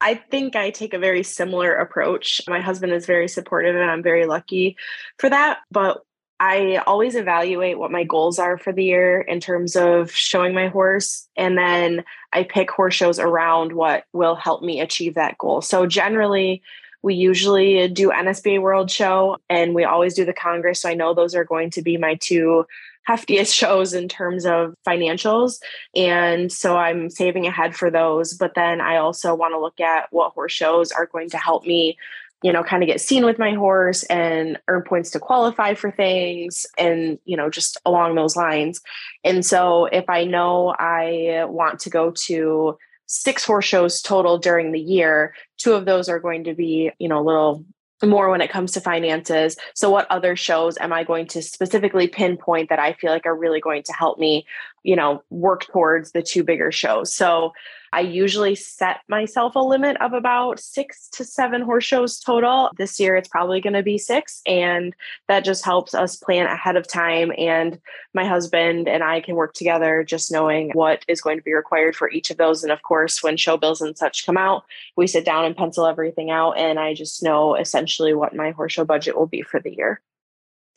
[0.00, 2.42] I think I take a very similar approach.
[2.46, 4.76] My husband is very supportive, and I'm very lucky
[5.18, 5.60] for that.
[5.70, 6.02] But
[6.40, 10.68] I always evaluate what my goals are for the year in terms of showing my
[10.68, 11.28] horse.
[11.36, 15.62] And then I pick horse shows around what will help me achieve that goal.
[15.62, 16.62] So generally,
[17.02, 20.80] we usually do NSBA World Show and we always do the Congress.
[20.80, 22.66] So I know those are going to be my two
[23.06, 25.60] heftiest shows in terms of financials.
[25.94, 28.32] And so I'm saving ahead for those.
[28.32, 31.66] But then I also want to look at what horse shows are going to help
[31.66, 31.98] me
[32.44, 35.90] you know, kind of get seen with my horse and earn points to qualify for
[35.90, 38.82] things and, you know, just along those lines.
[39.24, 42.76] And so if I know I want to go to
[43.06, 47.08] six horse shows total during the year, two of those are going to be, you
[47.08, 47.64] know, a little
[48.02, 49.56] more when it comes to finances.
[49.74, 53.34] So, what other shows am I going to specifically pinpoint that I feel like are
[53.34, 54.44] really going to help me,
[54.82, 57.14] you know, work towards the two bigger shows?
[57.14, 57.52] So,
[57.94, 62.70] I usually set myself a limit of about six to seven horse shows total.
[62.76, 64.42] This year, it's probably going to be six.
[64.46, 64.96] And
[65.28, 67.30] that just helps us plan ahead of time.
[67.38, 67.78] And
[68.12, 71.94] my husband and I can work together just knowing what is going to be required
[71.94, 72.64] for each of those.
[72.64, 74.64] And of course, when show bills and such come out,
[74.96, 76.58] we sit down and pencil everything out.
[76.58, 80.00] And I just know essentially what my horse show budget will be for the year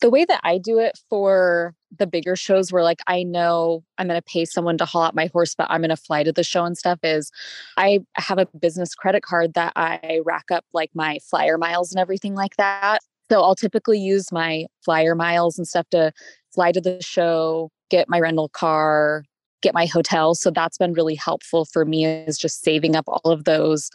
[0.01, 4.07] the way that I do it for the bigger shows where like I know I'm
[4.07, 6.31] going to pay someone to haul out my horse, but I'm going to fly to
[6.31, 7.31] the show and stuff is
[7.77, 11.99] I have a business credit card that I rack up like my flyer miles and
[11.99, 12.99] everything like that.
[13.31, 16.11] So I'll typically use my flyer miles and stuff to
[16.53, 19.23] fly to the show, get my rental car,
[19.61, 20.35] get my hotel.
[20.35, 23.89] So that's been really helpful for me is just saving up all of those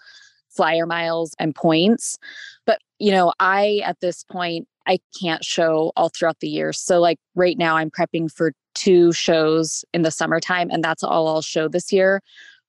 [0.51, 2.19] flyer miles and points.
[2.67, 6.73] But, you know, I at this point I can't show all throughout the year.
[6.73, 11.29] So, like right now, I'm prepping for two shows in the summertime, and that's all
[11.29, 12.21] I'll show this year.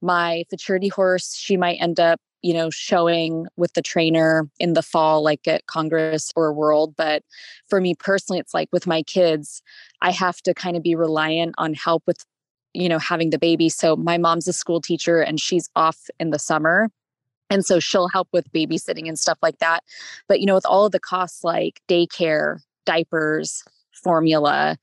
[0.02, 4.82] My futurity horse, she might end up, you know, showing with the trainer in the
[4.82, 6.94] fall, like at Congress or World.
[6.96, 7.24] But
[7.70, 9.62] for me personally, it's like with my kids,
[10.02, 12.26] I have to kind of be reliant on help with,
[12.74, 13.70] you know, having the baby.
[13.70, 16.90] So, my mom's a school teacher and she's off in the summer.
[17.50, 19.84] And so she'll help with babysitting and stuff like that.
[20.28, 23.64] But, you know, with all of the costs like daycare, diapers,
[24.04, 24.78] formula,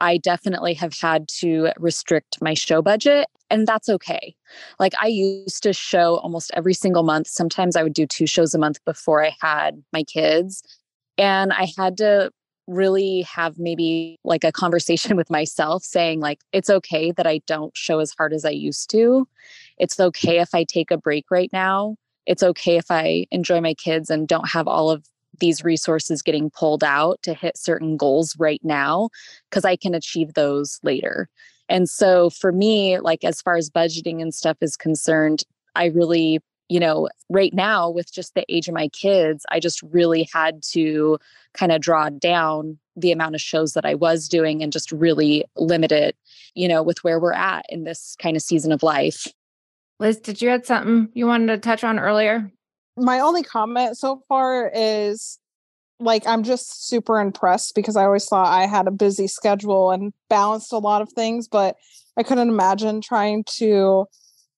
[0.00, 4.34] I definitely have had to restrict my show budget, and that's okay.
[4.78, 7.26] Like, I used to show almost every single month.
[7.28, 10.62] Sometimes I would do two shows a month before I had my kids.
[11.16, 12.30] And I had to
[12.66, 17.76] really have maybe like a conversation with myself saying, like, it's okay that I don't
[17.76, 19.28] show as hard as I used to.
[19.78, 23.74] It's okay if I take a break right now it's okay if I enjoy my
[23.74, 25.06] kids and don't have all of
[25.40, 29.10] these resources getting pulled out to hit certain goals right now
[29.50, 31.28] because I can achieve those later.
[31.68, 35.42] And so for me, like as far as budgeting and stuff is concerned,
[35.74, 39.82] I really, you know, right now with just the age of my kids, I just
[39.82, 41.18] really had to
[41.52, 45.44] kind of draw down the amount of shows that I was doing and just really
[45.56, 46.16] limit it,
[46.54, 49.26] you know, with where we're at in this kind of season of life.
[50.00, 52.50] Liz, did you add something you wanted to touch on earlier?
[52.96, 55.38] My only comment so far is
[56.00, 60.12] like I'm just super impressed because I always thought I had a busy schedule and
[60.28, 61.76] balanced a lot of things, but
[62.16, 64.06] I couldn't imagine trying to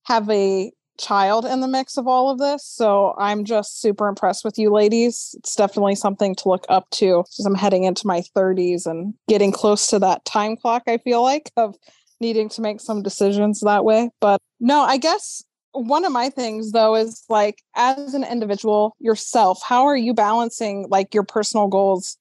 [0.04, 2.66] have a child in the mix of all of this.
[2.66, 5.34] So I'm just super impressed with you ladies.
[5.38, 9.52] It's definitely something to look up to as I'm heading into my 30s and getting
[9.52, 11.76] close to that time clock, I feel like, of
[12.20, 14.10] needing to make some decisions that way.
[14.20, 19.62] But no, I guess one of my things though is like as an individual yourself,
[19.62, 22.16] how are you balancing like your personal goals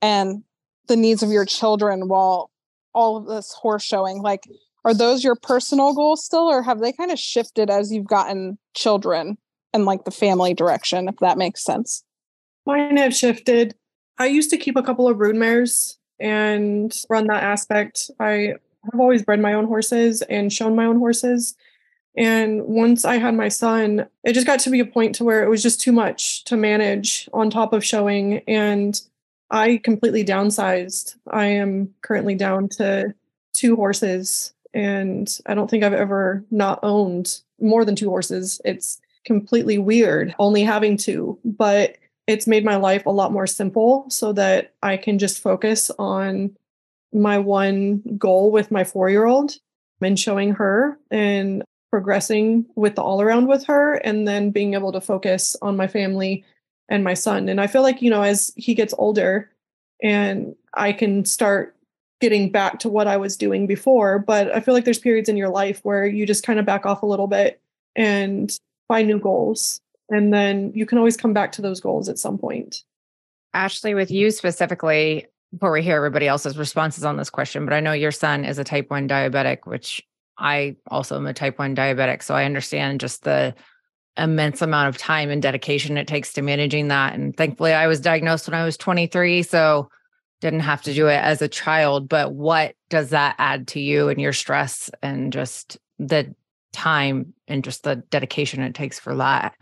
[0.00, 0.42] and
[0.88, 2.50] the needs of your children while
[2.94, 4.22] all of this horse showing?
[4.22, 4.44] Like
[4.84, 8.58] are those your personal goals still or have they kind of shifted as you've gotten
[8.74, 9.36] children
[9.72, 12.04] and like the family direction if that makes sense
[12.66, 13.74] mine have shifted
[14.18, 18.54] i used to keep a couple of brood mares and run that aspect i
[18.90, 21.54] have always bred my own horses and shown my own horses.
[22.16, 25.42] And once i had my son it just got to be a point to where
[25.42, 28.38] it was just too much to manage on top of showing.
[28.48, 29.00] And
[29.50, 31.16] i completely downsized.
[31.30, 33.14] I am currently down to
[33.52, 34.52] two horses.
[34.74, 38.60] And I don't think I've ever not owned more than two horses.
[38.64, 44.06] It's completely weird only having two, but it's made my life a lot more simple
[44.08, 46.56] so that I can just focus on
[47.12, 49.56] my one goal with my four year old
[50.00, 54.92] and showing her and progressing with the all around with her, and then being able
[54.92, 56.42] to focus on my family
[56.88, 57.48] and my son.
[57.48, 59.50] And I feel like, you know, as he gets older
[60.02, 61.76] and I can start
[62.20, 64.18] getting back to what I was doing before.
[64.18, 66.86] But I feel like there's periods in your life where you just kind of back
[66.86, 67.60] off a little bit
[67.94, 68.56] and
[68.88, 69.80] find new goals.
[70.08, 72.84] And then you can always come back to those goals at some point.
[73.54, 77.80] Ashley, with you specifically, before we hear everybody else's responses on this question, but I
[77.80, 80.02] know your son is a type 1 diabetic, which
[80.38, 82.22] I also am a type 1 diabetic.
[82.22, 83.54] So I understand just the
[84.16, 87.14] immense amount of time and dedication it takes to managing that.
[87.14, 89.42] And thankfully, I was diagnosed when I was 23.
[89.42, 89.88] So
[90.40, 94.08] didn't have to do it as a child, but what does that add to you
[94.08, 96.34] and your stress and just the
[96.72, 99.54] time and just the dedication it takes for that?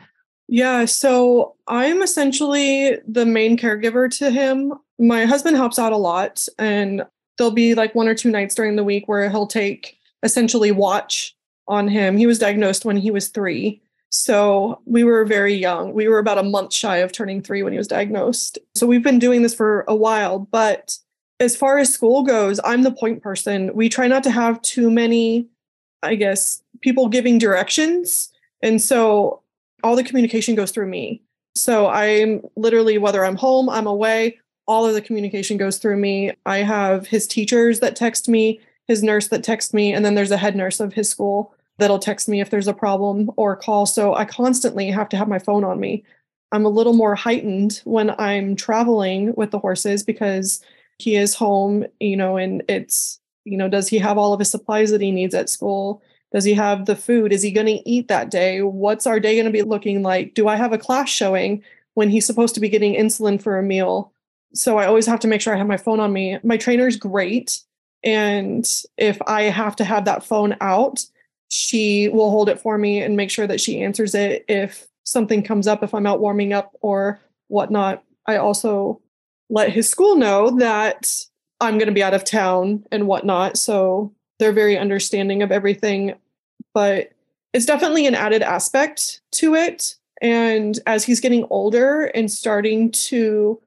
[0.48, 4.72] Yeah, so I'm essentially the main caregiver to him.
[5.01, 7.05] My husband helps out a lot, and
[7.39, 11.35] there'll be like one or two nights during the week where he'll take essentially watch
[11.67, 12.19] on him.
[12.19, 13.81] He was diagnosed when he was three.
[14.11, 15.95] So we were very young.
[15.95, 18.59] We were about a month shy of turning three when he was diagnosed.
[18.75, 20.41] So we've been doing this for a while.
[20.41, 20.99] But
[21.39, 23.73] as far as school goes, I'm the point person.
[23.73, 25.47] We try not to have too many,
[26.03, 28.31] I guess, people giving directions.
[28.63, 29.43] And so
[29.83, 31.23] all the communication goes through me.
[31.55, 36.33] So I'm literally, whether I'm home, I'm away, all of the communication goes through me.
[36.46, 40.31] I have his teachers that text me, his nurse that texts me, and then there's
[40.31, 43.87] a head nurse of his school that'll text me if there's a problem or call.
[43.87, 46.05] So I constantly have to have my phone on me.
[46.53, 50.62] I'm a little more heightened when I'm traveling with the horses because
[50.99, 54.51] he is home, you know, and it's, you know, does he have all of his
[54.51, 56.03] supplies that he needs at school?
[56.33, 57.33] Does he have the food?
[57.33, 58.62] Is he going to eat that day?
[58.62, 60.35] What's our day going to be looking like?
[60.35, 61.62] Do I have a class showing
[61.94, 64.12] when he's supposed to be getting insulin for a meal?
[64.55, 66.39] So I always have to make sure I have my phone on me.
[66.43, 67.61] My trainer's great.
[68.03, 71.05] And if I have to have that phone out,
[71.49, 75.43] she will hold it for me and make sure that she answers it if something
[75.43, 78.03] comes up, if I'm out warming up or whatnot.
[78.27, 79.01] I also
[79.51, 81.13] let his school know that
[81.61, 83.57] I'm going to be out of town and whatnot.
[83.57, 86.15] So they're very understanding of everything.
[86.73, 87.11] But
[87.53, 89.97] it's definitely an added aspect to it.
[90.23, 93.61] And as he's getting older and starting to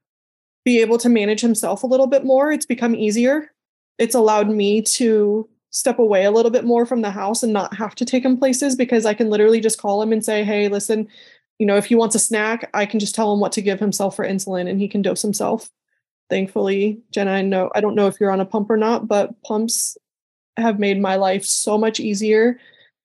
[0.65, 3.51] be able to manage himself a little bit more, it's become easier.
[3.97, 7.73] It's allowed me to step away a little bit more from the house and not
[7.75, 10.67] have to take him places because I can literally just call him and say, hey,
[10.67, 11.07] listen,
[11.59, 13.79] you know, if he wants a snack, I can just tell him what to give
[13.79, 15.69] himself for insulin and he can dose himself.
[16.29, 19.41] Thankfully, Jenna, I know I don't know if you're on a pump or not, but
[19.43, 19.97] pumps
[20.57, 22.59] have made my life so much easier.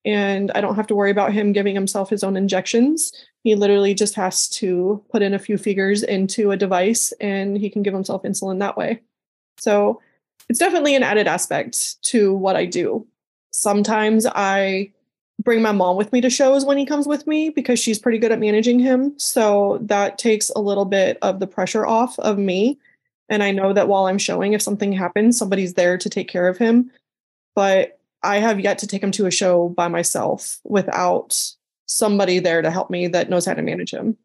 [0.04, 3.12] And I don't have to worry about him giving himself his own injections.
[3.44, 7.70] He literally just has to put in a few figures into a device and he
[7.70, 9.00] can give himself insulin that way.
[9.58, 10.00] So
[10.48, 13.06] it's definitely an added aspect to what I do.
[13.50, 14.92] Sometimes I
[15.42, 18.18] bring my mom with me to shows when he comes with me because she's pretty
[18.18, 19.14] good at managing him.
[19.18, 22.78] So that takes a little bit of the pressure off of me.
[23.28, 26.48] And I know that while I'm showing, if something happens, somebody's there to take care
[26.48, 26.90] of him.
[27.54, 31.52] But I have yet to take him to a show by myself without
[31.88, 34.16] somebody there to help me that knows how to manage him.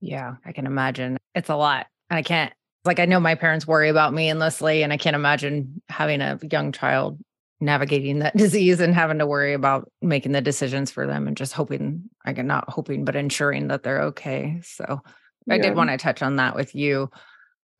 [0.00, 1.16] Yeah, I can imagine.
[1.34, 1.86] It's a lot.
[2.10, 2.52] I can't
[2.84, 6.38] like I know my parents worry about me endlessly, and I can't imagine having a
[6.50, 7.18] young child
[7.60, 11.52] navigating that disease and having to worry about making the decisions for them and just
[11.52, 14.60] hoping I can not hoping but ensuring that they're okay.
[14.62, 15.02] So
[15.50, 17.10] I did want to touch on that with you.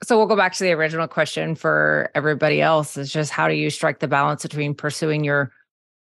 [0.02, 3.54] So we'll go back to the original question for everybody else is just how do
[3.54, 5.52] you strike the balance between pursuing your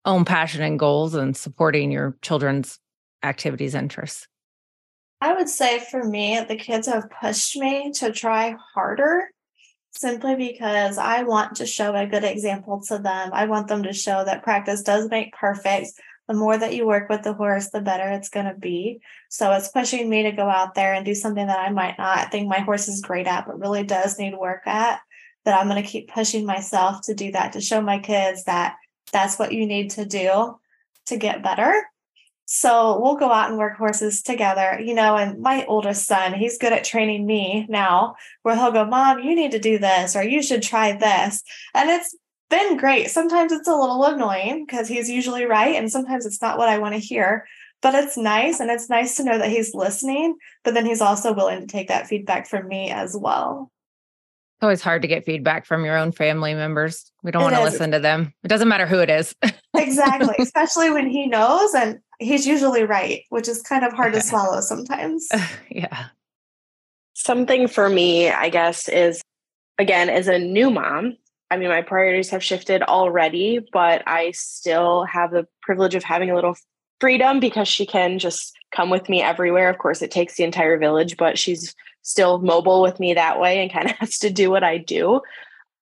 [0.06, 2.80] own passion and goals and supporting your children's
[3.24, 4.28] activities interests?
[5.22, 9.30] I would say for me, the kids have pushed me to try harder
[9.92, 13.30] simply because I want to show a good example to them.
[13.32, 15.92] I want them to show that practice does make perfect.
[16.28, 19.00] The more that you work with the horse, the better it's going to be.
[19.30, 22.32] So it's pushing me to go out there and do something that I might not
[22.32, 25.00] think my horse is great at, but really does need work at.
[25.46, 28.76] That I'm going to keep pushing myself to do that, to show my kids that
[29.12, 30.58] that's what you need to do
[31.08, 31.84] to get better.
[32.56, 35.16] So we'll go out and work horses together, you know.
[35.18, 39.34] And my oldest son, he's good at training me now, where he'll go, Mom, you
[39.36, 41.42] need to do this, or you should try this.
[41.74, 42.16] And it's
[42.52, 43.10] been great.
[43.10, 45.74] Sometimes it's a little annoying because he's usually right.
[45.76, 47.48] And sometimes it's not what I want to hear,
[47.82, 48.60] but it's nice.
[48.60, 51.88] And it's nice to know that he's listening, but then he's also willing to take
[51.88, 53.72] that feedback from me as well.
[54.58, 57.12] It's always hard to get feedback from your own family members.
[57.24, 57.74] We don't It want to is.
[57.74, 58.32] listen to them.
[58.44, 59.34] It doesn't matter who it is.
[59.76, 60.36] Exactly.
[60.38, 64.62] Especially when he knows and he's usually right, which is kind of hard to swallow
[64.62, 65.28] sometimes.
[65.70, 66.08] yeah.
[67.14, 69.22] Something for me, I guess, is
[69.78, 71.18] again, as a new mom,
[71.52, 76.32] I mean, my priorities have shifted already, but I still have the privilege of having
[76.32, 76.56] a little
[77.00, 79.70] freedom because she can just come with me everywhere.
[79.70, 83.62] Of course, it takes the entire village, but she's still mobile with me that way
[83.62, 85.22] and kind of has to do what I do.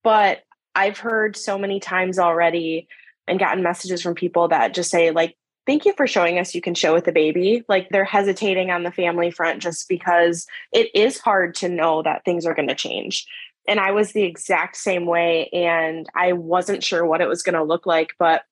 [0.03, 0.43] But
[0.75, 2.87] I've heard so many times already
[3.27, 6.61] and gotten messages from people that just say, like, thank you for showing us you
[6.61, 7.63] can show with the baby.
[7.67, 12.25] Like they're hesitating on the family front just because it is hard to know that
[12.25, 13.27] things are going to change.
[13.67, 15.49] And I was the exact same way.
[15.53, 18.13] And I wasn't sure what it was going to look like.
[18.17, 18.43] But,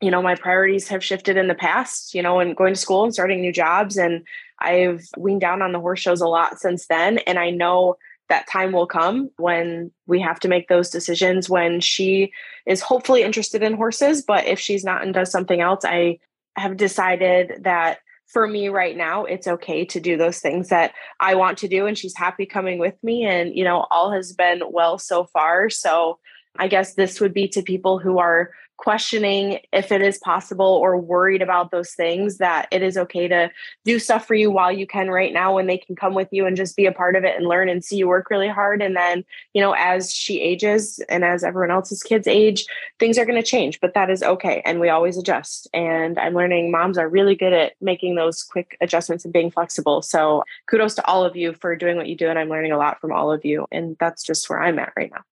[0.00, 3.04] you know, my priorities have shifted in the past, you know, and going to school
[3.04, 3.96] and starting new jobs.
[3.96, 4.22] And
[4.60, 7.18] I've weaned down on the horse shows a lot since then.
[7.18, 7.96] And I know
[8.28, 12.32] that time will come when we have to make those decisions when she
[12.66, 14.22] is hopefully interested in horses.
[14.22, 16.18] But if she's not and does something else, I
[16.56, 21.34] have decided that for me right now, it's okay to do those things that I
[21.34, 21.86] want to do.
[21.86, 23.24] And she's happy coming with me.
[23.24, 25.70] And, you know, all has been well so far.
[25.70, 26.18] So
[26.56, 30.98] I guess this would be to people who are questioning if it is possible or
[30.98, 33.50] worried about those things that it is okay to
[33.84, 36.44] do stuff for you while you can right now when they can come with you
[36.44, 38.82] and just be a part of it and learn and see you work really hard.
[38.82, 42.66] And then you know as she ages and as everyone else's kids age
[42.98, 45.68] things are going to change but that is okay and we always adjust.
[45.72, 50.02] And i'm learning moms are really good at making those quick adjustments and being flexible.
[50.02, 52.78] So kudos to all of you for doing what you do and i'm learning a
[52.78, 55.22] lot from all of you and that's just where i'm at right now.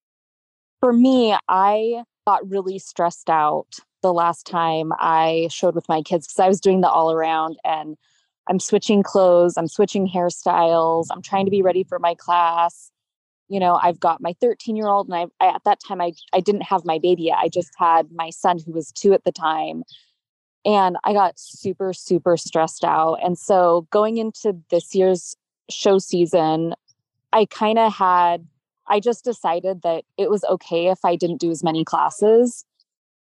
[0.80, 6.26] For me, I got really stressed out the last time I showed with my kids
[6.26, 7.96] because I was doing the all around and
[8.48, 12.90] I'm switching clothes, I'm switching hairstyles, I'm trying to be ready for my class.
[13.48, 16.12] You know, I've got my 13 year old, and I, I at that time I
[16.32, 17.38] I didn't have my baby yet.
[17.38, 19.84] I just had my son who was two at the time,
[20.64, 23.18] and I got super super stressed out.
[23.22, 25.36] And so going into this year's
[25.70, 26.74] show season,
[27.32, 28.46] I kind of had
[28.92, 32.66] I just decided that it was okay if I didn't do as many classes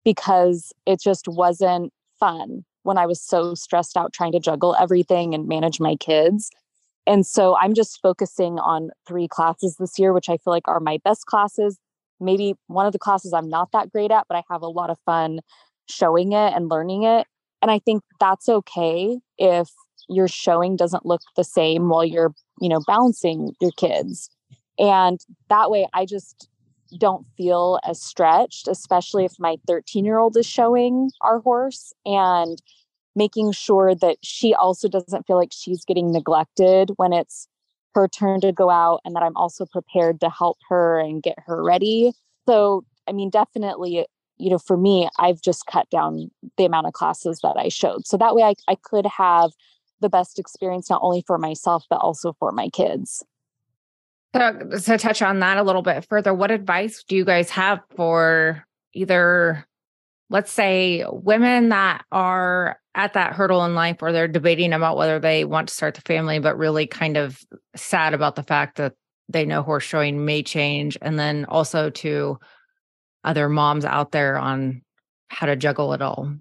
[0.05, 5.33] because it just wasn't fun when I was so stressed out trying to juggle everything
[5.33, 6.51] and manage my kids.
[7.07, 10.81] And so I'm just focusing on three classes this year, which I feel like are
[10.81, 11.79] my best classes.
[12.19, 14.91] Maybe one of the classes I'm not that great at, but I have a lot
[14.91, 15.39] of fun
[15.89, 17.29] showing it and learning it.
[17.63, 19.69] And I think that's okay if
[20.09, 24.31] your showing doesn't look the same while you're, you know, balancing your kids.
[24.79, 26.49] And that way I just
[26.99, 32.61] don't feel as stretched, especially if my 13 year old is showing our horse and
[33.16, 37.49] making sure that she also doesn't feel like she's getting neglected when it's
[37.95, 41.39] her turn to go out and that I'm also prepared to help her and get
[41.47, 42.12] her ready.
[42.49, 44.05] So, I mean, definitely,
[44.39, 48.07] you know, for me, I've just cut down the amount of classes that I showed.
[48.07, 49.53] So that way I, I could have
[50.01, 53.25] the best experience, not only for myself, but also for my kids.
[54.35, 57.80] So, to touch on that a little bit further, what advice do you guys have
[57.97, 59.64] for either,
[60.28, 65.20] let's say, women that are at that hurdle in life where they're debating about whether
[65.20, 67.39] they want to start the family, but really kind of
[67.76, 68.95] sad about the fact that
[69.28, 72.39] they know horse showing may change, and then also to
[73.22, 74.82] other moms out there on
[75.28, 76.35] how to juggle it all?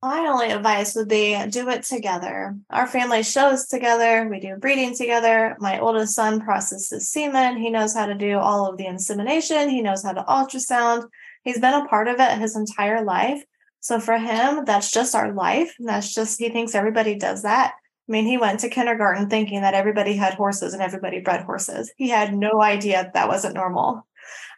[0.00, 2.56] My only advice would be do it together.
[2.70, 4.28] Our family shows together.
[4.30, 5.56] We do breeding together.
[5.58, 7.56] My oldest son processes semen.
[7.56, 9.68] He knows how to do all of the insemination.
[9.68, 11.08] He knows how to ultrasound.
[11.42, 13.42] He's been a part of it his entire life.
[13.80, 15.74] So for him, that's just our life.
[15.80, 17.74] And that's just, he thinks everybody does that.
[18.08, 21.92] I mean, he went to kindergarten thinking that everybody had horses and everybody bred horses.
[21.96, 24.06] He had no idea that wasn't normal.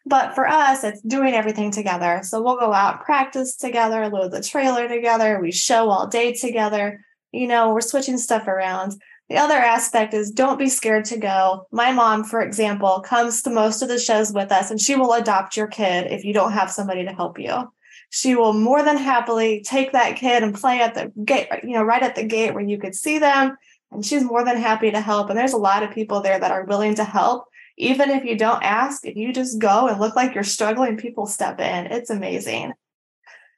[0.06, 2.20] But for us, it's doing everything together.
[2.22, 7.04] So we'll go out, practice together, load the trailer together, we show all day together.
[7.32, 9.00] You know, we're switching stuff around.
[9.28, 11.68] The other aspect is don't be scared to go.
[11.70, 15.12] My mom, for example, comes to most of the shows with us and she will
[15.12, 17.72] adopt your kid if you don't have somebody to help you.
[18.10, 21.84] She will more than happily take that kid and play at the gate, you know,
[21.84, 23.56] right at the gate where you could see them.
[23.92, 25.30] And she's more than happy to help.
[25.30, 27.44] And there's a lot of people there that are willing to help.
[27.80, 31.26] Even if you don't ask, if you just go and look like you're struggling, people
[31.26, 31.86] step in.
[31.86, 32.72] It's amazing.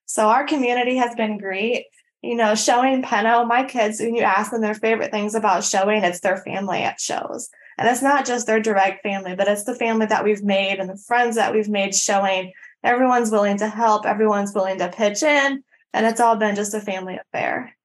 [0.06, 1.86] So our community has been great
[2.22, 6.04] you know, showing Pinto, my kids, when you ask them their favorite things about showing,
[6.04, 7.50] it's their family at shows.
[7.76, 10.88] And it's not just their direct family, but it's the family that we've made and
[10.88, 12.52] the friends that we've made showing.
[12.84, 16.80] Everyone's willing to help, everyone's willing to pitch in, and it's all been just a
[16.80, 17.76] family affair.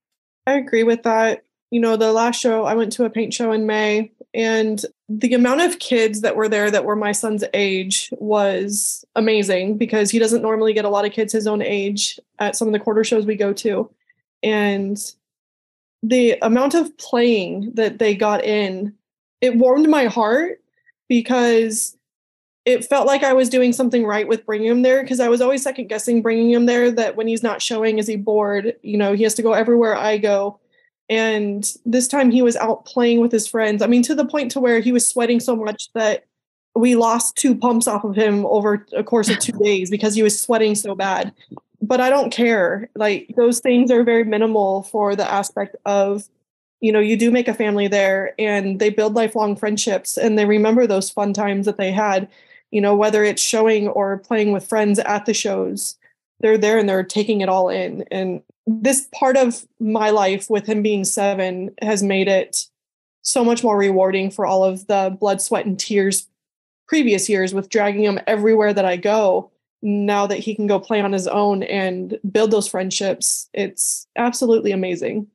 [0.46, 1.42] I agree with that.
[1.70, 5.34] You know, the last show, I went to a paint show in May, and the
[5.34, 10.20] amount of kids that were there that were my son's age was amazing because he
[10.20, 13.04] doesn't normally get a lot of kids his own age at some of the quarter
[13.04, 13.90] shows we go to.
[14.44, 14.98] And
[16.04, 18.94] the amount of playing that they got in
[19.42, 20.62] it warmed my heart
[21.08, 21.98] because
[22.66, 25.42] it felt like I was doing something right with bringing him there because I was
[25.42, 28.76] always second guessing bringing him there that when he's not showing is he bored?
[28.82, 30.60] You know he has to go everywhere I go
[31.10, 34.52] and this time he was out playing with his friends I mean to the point
[34.52, 36.26] to where he was sweating so much that
[36.76, 40.24] we lost two pumps off of him over a course of 2 days because he
[40.24, 41.34] was sweating so bad
[41.82, 42.90] but I don't care.
[42.96, 46.28] Like those things are very minimal for the aspect of,
[46.82, 50.46] you know, you do make a family there and they build lifelong friendships and they
[50.46, 52.28] remember those fun times that they had,
[52.72, 55.98] you know, whether it's showing or playing with friends at the shows.
[56.40, 58.04] They're there and they're taking it all in.
[58.12, 62.66] And this part of my life with him being seven has made it
[63.22, 66.28] so much more rewarding for all of the blood, sweat, and tears
[66.88, 71.02] previous years with dragging him everywhere that I go now that he can go play
[71.02, 75.28] on his own and build those friendships, it's absolutely amazing.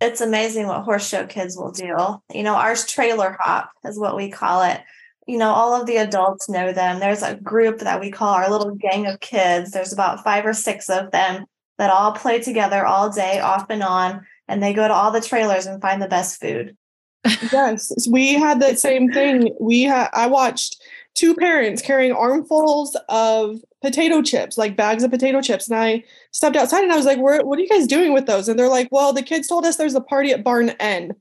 [0.00, 2.20] It's amazing what horse show kids will do.
[2.32, 4.80] You know, ours trailer hop is what we call it.
[5.26, 7.00] You know, all of the adults know them.
[7.00, 9.70] There's a group that we call our little gang of kids.
[9.70, 11.46] There's about five or six of them
[11.78, 15.20] that all play together all day, off and on, and they go to all the
[15.20, 16.76] trailers and find the best food.
[17.52, 19.54] yes, we had the same thing.
[19.58, 20.82] We had I watched
[21.14, 25.68] two parents carrying armfuls of potato chips, like bags of potato chips.
[25.68, 26.02] And I
[26.32, 28.48] stepped outside and I was like, what are you guys doing with those?
[28.48, 31.12] And they're like, well, the kids told us there's a party at barn N.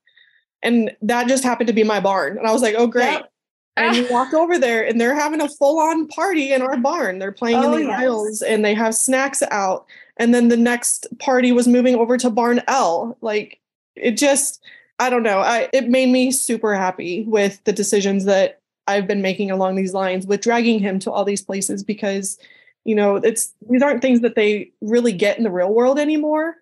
[0.61, 2.37] And that just happened to be my barn.
[2.37, 3.11] And I was like, oh, great.
[3.11, 3.32] Yep.
[3.75, 7.19] And we walk over there and they're having a full on party in our barn.
[7.19, 7.99] They're playing oh, in the yes.
[7.99, 9.85] aisles and they have snacks out.
[10.17, 13.17] And then the next party was moving over to barn L.
[13.21, 13.59] Like
[13.95, 14.63] it just,
[14.99, 15.39] I don't know.
[15.39, 19.93] I, it made me super happy with the decisions that I've been making along these
[19.93, 22.37] lines with dragging him to all these places because,
[22.83, 26.57] you know, it's these aren't things that they really get in the real world anymore.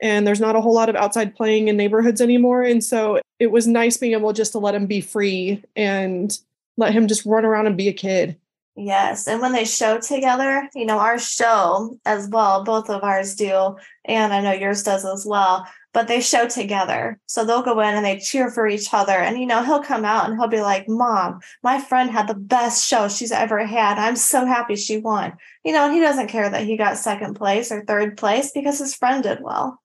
[0.00, 2.62] And there's not a whole lot of outside playing in neighborhoods anymore.
[2.62, 6.38] And so it was nice being able just to let him be free and
[6.76, 8.36] let him just run around and be a kid.
[8.76, 9.28] Yes.
[9.28, 13.76] And when they show together, you know, our show as well, both of ours do,
[14.04, 17.18] and I know yours does as well but they show together.
[17.26, 19.12] So they'll go in and they cheer for each other.
[19.12, 22.34] And, you know, he'll come out and he'll be like, Mom, my friend had the
[22.34, 23.96] best show she's ever had.
[23.96, 25.34] I'm so happy she won.
[25.64, 28.80] You know, and he doesn't care that he got second place or third place because
[28.80, 29.80] his friend did well.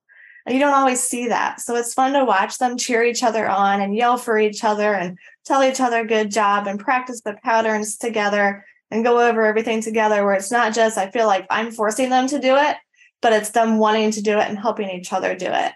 [0.48, 1.62] And you don't always see that.
[1.62, 4.96] So it's fun to watch them cheer each other on and yell for each other
[4.96, 5.20] and
[5.50, 10.24] tell each other good job and practice the patterns together and go over everything together
[10.24, 12.78] where it's not just, I feel like I'm forcing them to do it,
[13.22, 15.74] but it's them wanting to do it and helping each other do it.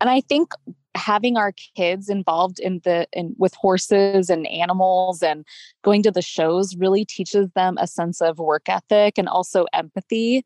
[0.00, 0.52] And I think
[0.94, 5.44] having our kids involved in the in with horses and animals and
[5.82, 10.44] going to the shows really teaches them a sense of work ethic and also empathy.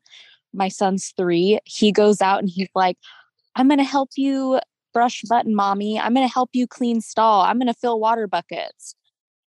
[0.53, 2.97] My son's 3, he goes out and he's like,
[3.55, 4.59] "I'm going to help you
[4.93, 5.99] brush button, mommy.
[5.99, 7.41] I'm going to help you clean stall.
[7.41, 8.95] I'm going to fill water buckets."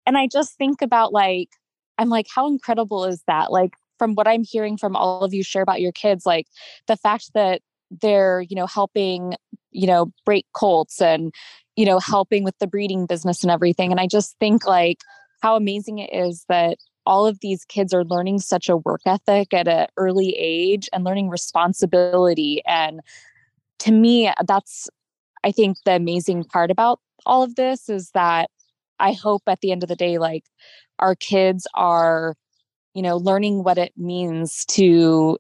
[0.07, 1.51] And I just think about like
[1.99, 3.51] I'm like how incredible is that?
[3.51, 6.47] Like from what I'm hearing from all of you share about your kids, like
[6.87, 7.62] the fact that
[8.03, 9.34] they're you know helping
[9.70, 11.32] you know break colts and
[11.76, 14.99] you know helping with the breeding business and everything and i just think like
[15.41, 19.55] how amazing it is that all of these kids are learning such a work ethic
[19.55, 23.01] at an early age and learning responsibility and
[23.78, 24.89] to me that's
[25.47, 28.51] i think the amazing part about all of this is that
[28.99, 30.44] i hope at the end of the day like
[30.99, 32.34] our kids are
[32.94, 35.38] you know learning what it means to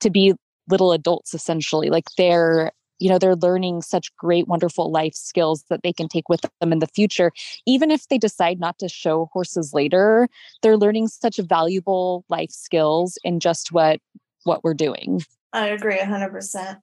[0.00, 0.34] to be
[0.68, 1.90] little adults essentially.
[1.90, 6.28] Like they're you know they're learning such great wonderful life skills that they can take
[6.28, 7.32] with them in the future.
[7.66, 10.28] Even if they decide not to show horses later
[10.62, 14.00] they're learning such valuable life skills in just what
[14.44, 15.22] what we're doing.
[15.52, 16.80] I agree 100%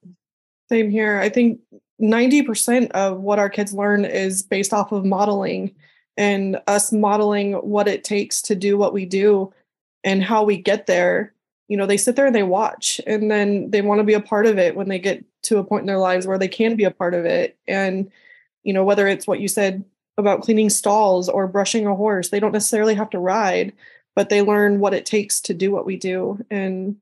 [0.68, 1.18] same here.
[1.18, 1.60] I think
[2.00, 5.74] 90% of what our kids learn is based off of modeling
[6.16, 9.52] and us modeling what it takes to do what we do
[10.04, 11.32] and how we get there.
[11.68, 14.20] You know they sit there and they watch and then they want to be a
[14.20, 16.76] part of it when they get to a point in their lives where they can
[16.76, 17.56] be a part of it.
[17.66, 18.10] And
[18.62, 19.84] you know whether it's what you said
[20.18, 23.72] about cleaning stalls or brushing a horse they don't necessarily have to ride
[24.14, 26.44] but they learn what it takes to do what we do.
[26.50, 26.96] And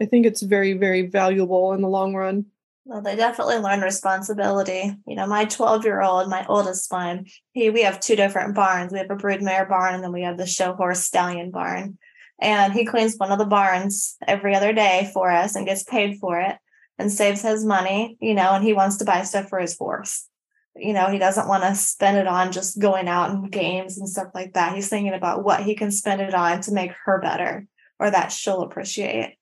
[0.00, 2.46] i think it's very very valuable in the long run
[2.84, 7.70] well they definitely learn responsibility you know my 12 year old my oldest one he
[7.70, 10.46] we have two different barns we have a broodmare barn and then we have the
[10.46, 11.98] show horse stallion barn
[12.40, 16.18] and he cleans one of the barns every other day for us and gets paid
[16.18, 16.56] for it
[16.98, 20.28] and saves his money, you know, and he wants to buy stuff for his horse.
[20.76, 24.08] You know, he doesn't want to spend it on just going out and games and
[24.08, 24.74] stuff like that.
[24.74, 27.66] He's thinking about what he can spend it on to make her better
[28.00, 29.36] or that she'll appreciate,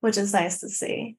[0.00, 1.16] which is nice to see.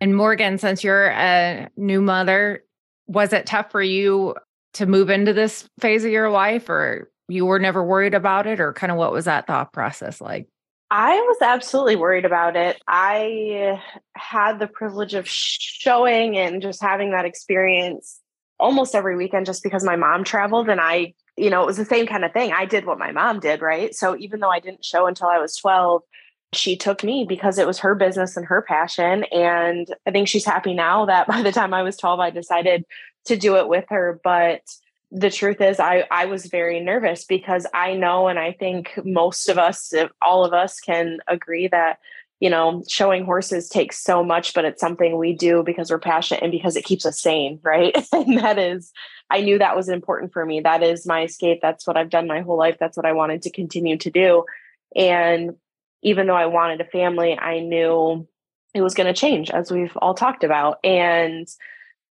[0.00, 2.64] And Morgan, since you're a new mother,
[3.06, 4.34] was it tough for you
[4.74, 8.60] to move into this phase of your life or you were never worried about it
[8.60, 10.48] or kind of what was that thought process like?
[10.90, 12.80] I was absolutely worried about it.
[12.86, 13.80] I
[14.14, 18.20] had the privilege of showing and just having that experience
[18.60, 21.84] almost every weekend just because my mom traveled and I, you know, it was the
[21.84, 22.52] same kind of thing.
[22.52, 23.94] I did what my mom did, right?
[23.94, 26.02] So even though I didn't show until I was 12,
[26.56, 29.24] she took me because it was her business and her passion.
[29.24, 32.84] And I think she's happy now that by the time I was 12, I decided
[33.26, 34.20] to do it with her.
[34.22, 34.62] But
[35.10, 39.48] the truth is I, I was very nervous because I know and I think most
[39.48, 42.00] of us, all of us can agree that,
[42.40, 46.42] you know, showing horses takes so much, but it's something we do because we're passionate
[46.42, 47.96] and because it keeps us sane, right?
[48.12, 48.92] and that is,
[49.30, 50.60] I knew that was important for me.
[50.60, 51.60] That is my escape.
[51.62, 52.76] That's what I've done my whole life.
[52.78, 54.44] That's what I wanted to continue to do.
[54.96, 55.56] And
[56.04, 58.28] even though I wanted a family, I knew
[58.74, 60.78] it was going to change as we've all talked about.
[60.84, 61.48] And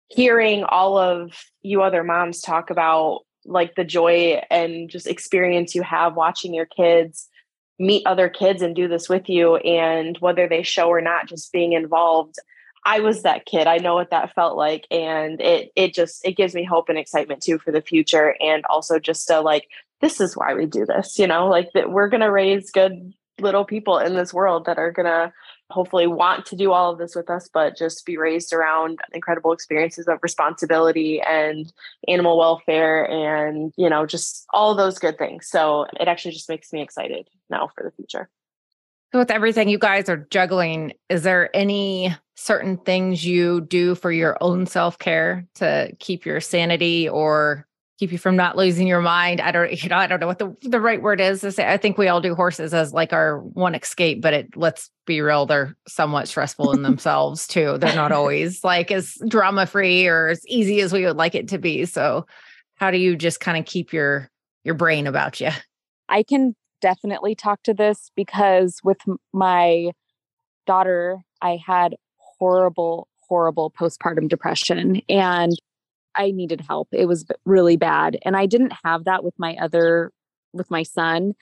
[0.10, 1.32] hearing all of
[1.62, 6.66] you other moms talk about like the joy and just experience you have watching your
[6.66, 7.30] kids
[7.80, 11.52] meet other kids and do this with you and whether they show or not just
[11.52, 12.36] being involved
[12.86, 16.38] i was that kid i know what that felt like and it it just it
[16.38, 19.68] gives me hope and excitement too for the future and also just to like
[20.00, 23.14] this is why we do this you know like that we're going to raise good
[23.40, 25.34] little people in this world that are going to
[25.70, 29.52] hopefully want to do all of this with us, but just be raised around incredible
[29.52, 31.74] experiences of responsibility and
[32.08, 35.48] animal welfare and, you know, just all those good things.
[35.48, 38.30] So it actually just makes me excited now for the future.
[39.12, 44.12] So with everything you guys are juggling, is there any certain things you do for
[44.12, 47.68] your own self-care to keep your sanity or
[48.04, 49.40] keep you from not losing your mind.
[49.40, 51.72] I don't, you know, I don't know what the, the right word is to say.
[51.72, 55.22] I think we all do horses as like our one escape, but it let's be
[55.22, 57.78] real, they're somewhat stressful in themselves too.
[57.78, 61.48] They're not always like as drama free or as easy as we would like it
[61.50, 61.86] to be.
[61.86, 62.26] So
[62.76, 64.30] how do you just kind of keep your
[64.66, 65.52] your brain about you?
[66.10, 68.98] I can definitely talk to this because with
[69.32, 69.92] my
[70.68, 75.02] daughter, I had horrible, horrible postpartum depression.
[75.08, 75.54] And
[76.16, 76.90] I needed help.
[76.92, 78.18] It was really bad.
[78.24, 80.12] And I didn't have that with my other
[80.54, 81.34] with my son.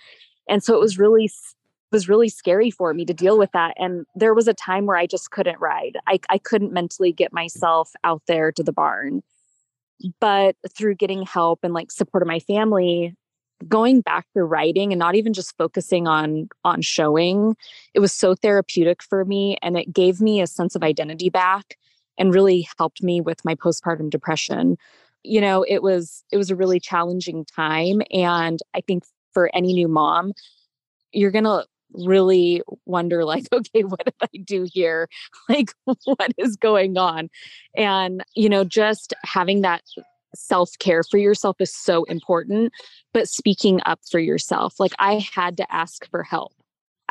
[0.47, 1.29] And so it was really
[1.91, 3.73] was really scary for me to deal with that.
[3.77, 5.97] And there was a time where I just couldn't ride.
[6.07, 9.21] I, I couldn't mentally get myself out there to the barn.
[10.19, 13.13] But through getting help and like support of my family,
[13.67, 17.55] going back to riding and not even just focusing on on showing,
[17.93, 21.77] it was so therapeutic for me and it gave me a sense of identity back
[22.17, 24.77] and really helped me with my postpartum depression.
[25.23, 29.03] You know, it was it was a really challenging time and I think
[29.33, 30.33] for any new mom,
[31.11, 35.09] you're going to really wonder like okay what did i do here?
[35.49, 37.29] Like what is going on?
[37.75, 39.83] And you know just having that
[40.33, 42.71] self-care for yourself is so important
[43.13, 44.79] but speaking up for yourself.
[44.79, 46.53] Like i had to ask for help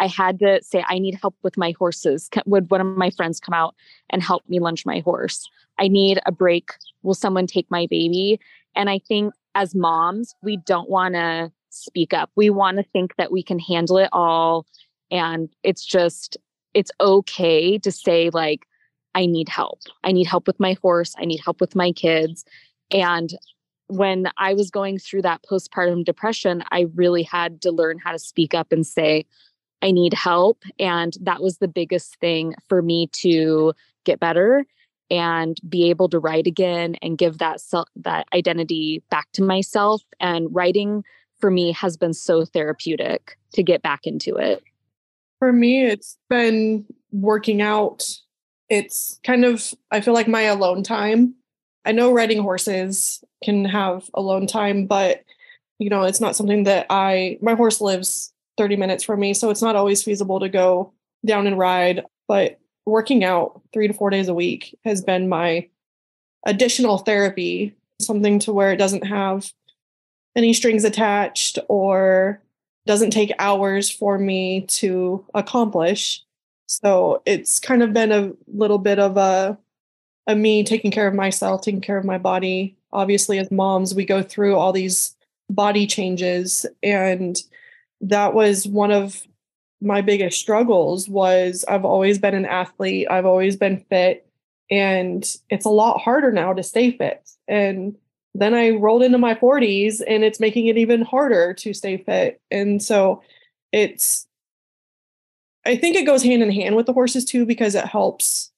[0.00, 2.28] I had to say, I need help with my horses.
[2.46, 3.74] Would one of my friends come out
[4.08, 5.48] and help me lunge my horse?
[5.78, 6.70] I need a break.
[7.02, 8.40] Will someone take my baby?
[8.74, 12.30] And I think as moms, we don't want to speak up.
[12.34, 14.66] We want to think that we can handle it all.
[15.10, 16.36] And it's just,
[16.72, 18.66] it's okay to say, like,
[19.14, 19.80] I need help.
[20.02, 21.14] I need help with my horse.
[21.18, 22.44] I need help with my kids.
[22.90, 23.34] And
[23.88, 28.18] when I was going through that postpartum depression, I really had to learn how to
[28.18, 29.26] speak up and say,
[29.82, 30.62] I need help.
[30.78, 33.72] And that was the biggest thing for me to
[34.04, 34.66] get better.
[35.10, 40.02] and be able to write again and give that self that identity back to myself
[40.20, 41.02] and riding
[41.40, 44.62] for me has been so therapeutic to get back into it
[45.38, 48.06] for me it's been working out
[48.68, 51.34] it's kind of i feel like my alone time
[51.84, 55.24] i know riding horses can have alone time but
[55.78, 59.48] you know it's not something that i my horse lives 30 minutes from me so
[59.50, 60.92] it's not always feasible to go
[61.24, 65.66] down and ride but working out three to four days a week has been my
[66.46, 69.52] additional therapy, something to where it doesn't have
[70.36, 72.42] any strings attached or
[72.86, 76.22] doesn't take hours for me to accomplish.
[76.66, 79.58] So it's kind of been a little bit of a,
[80.26, 82.76] a me taking care of myself, taking care of my body.
[82.92, 85.16] Obviously, as moms, we go through all these
[85.48, 87.42] body changes and
[88.02, 89.22] that was one of
[89.80, 94.26] my biggest struggles was I've always been an athlete, I've always been fit,
[94.70, 97.28] and it's a lot harder now to stay fit.
[97.48, 97.96] And
[98.34, 102.40] then I rolled into my 40s and it's making it even harder to stay fit.
[102.50, 103.22] And so
[103.72, 104.26] it's
[105.66, 108.50] I think it goes hand in hand with the horses too because it helps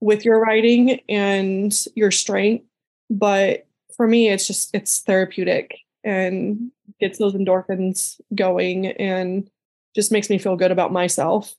[0.00, 2.64] with your riding and your strength,
[3.10, 6.70] but for me it's just it's therapeutic and
[7.00, 9.50] gets those endorphins going and
[9.94, 11.54] just makes me feel good about myself.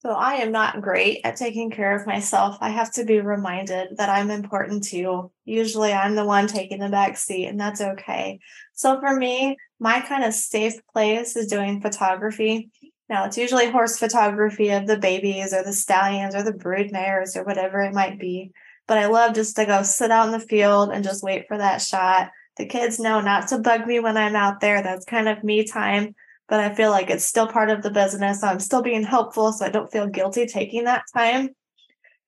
[0.00, 2.56] So I am not great at taking care of myself.
[2.60, 5.32] I have to be reminded that I'm important too.
[5.44, 8.38] Usually I'm the one taking the back seat and that's okay.
[8.74, 12.70] So for me, my kind of safe place is doing photography.
[13.08, 17.36] Now it's usually horse photography of the babies or the stallions or the brood mares
[17.36, 18.52] or whatever it might be.
[18.86, 21.58] But I love just to go sit out in the field and just wait for
[21.58, 22.30] that shot.
[22.58, 24.82] The kids know not to bug me when I'm out there.
[24.82, 26.14] That's kind of me time
[26.48, 28.42] but I feel like it's still part of the business.
[28.42, 31.50] I'm still being helpful so I don't feel guilty taking that time.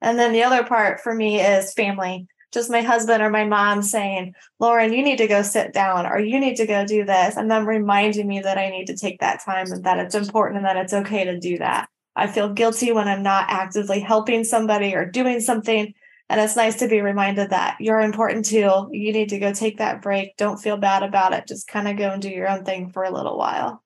[0.03, 2.26] And then the other part for me is family.
[2.53, 6.18] Just my husband or my mom saying, Lauren, you need to go sit down or
[6.18, 7.37] you need to go do this.
[7.37, 10.59] And then reminding me that I need to take that time and that it's important
[10.59, 11.89] and that it's okay to do that.
[12.16, 15.95] I feel guilty when I'm not actively helping somebody or doing something.
[16.31, 18.89] And it's nice to be reminded that you're important too.
[18.93, 20.37] You need to go take that break.
[20.39, 21.47] Don't feel bad about it.
[21.47, 23.83] Just kind of go and do your own thing for a little while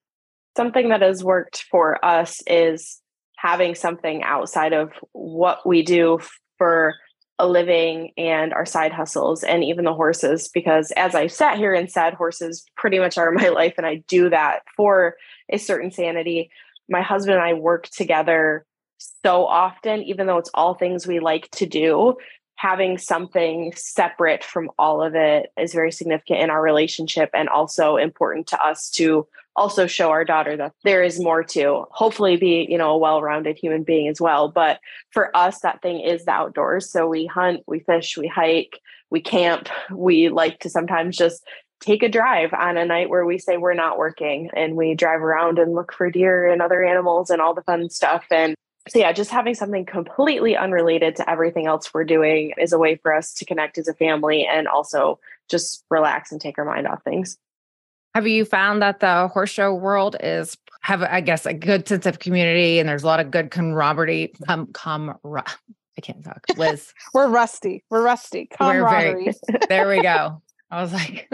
[0.56, 3.00] something that has worked for us is
[3.36, 6.18] having something outside of what we do
[6.58, 6.94] for
[7.38, 11.74] a living and our side hustles and even the horses because as i sat here
[11.74, 15.16] and said horses pretty much are my life and i do that for
[15.50, 16.48] a certain sanity
[16.88, 18.64] my husband and i work together
[18.98, 22.16] so often even though it's all things we like to do
[22.56, 27.96] having something separate from all of it is very significant in our relationship and also
[27.96, 29.26] important to us to
[29.56, 33.56] also show our daughter that there is more to hopefully be you know a well-rounded
[33.56, 34.48] human being as well.
[34.48, 34.80] But
[35.10, 36.90] for us that thing is the outdoors.
[36.90, 38.80] So we hunt we fish we hike
[39.10, 39.68] we camp.
[39.92, 41.44] We like to sometimes just
[41.80, 45.20] take a drive on a night where we say we're not working and we drive
[45.20, 48.24] around and look for deer and other animals and all the fun stuff.
[48.30, 48.56] And
[48.88, 52.96] so yeah just having something completely unrelated to everything else we're doing is a way
[52.96, 55.18] for us to connect as a family and also
[55.48, 57.38] just relax and take our mind off things
[58.14, 62.04] have you found that the horse show world is have I guess a good sense
[62.04, 65.18] of community and there's a lot of good camaraderie com, com
[65.96, 66.44] I can't talk.
[66.56, 66.92] Liz.
[67.12, 67.84] We're rusty.
[67.90, 68.46] We're rusty.
[68.46, 69.24] Camaraderie.
[69.24, 70.42] We're very, there we go.
[70.70, 71.30] I was like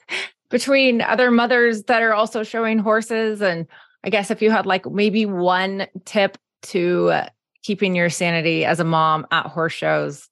[0.50, 3.66] between other mothers that are also showing horses and
[4.04, 7.28] I guess if you had like maybe one tip to uh,
[7.62, 10.28] keeping your sanity as a mom at horse shows,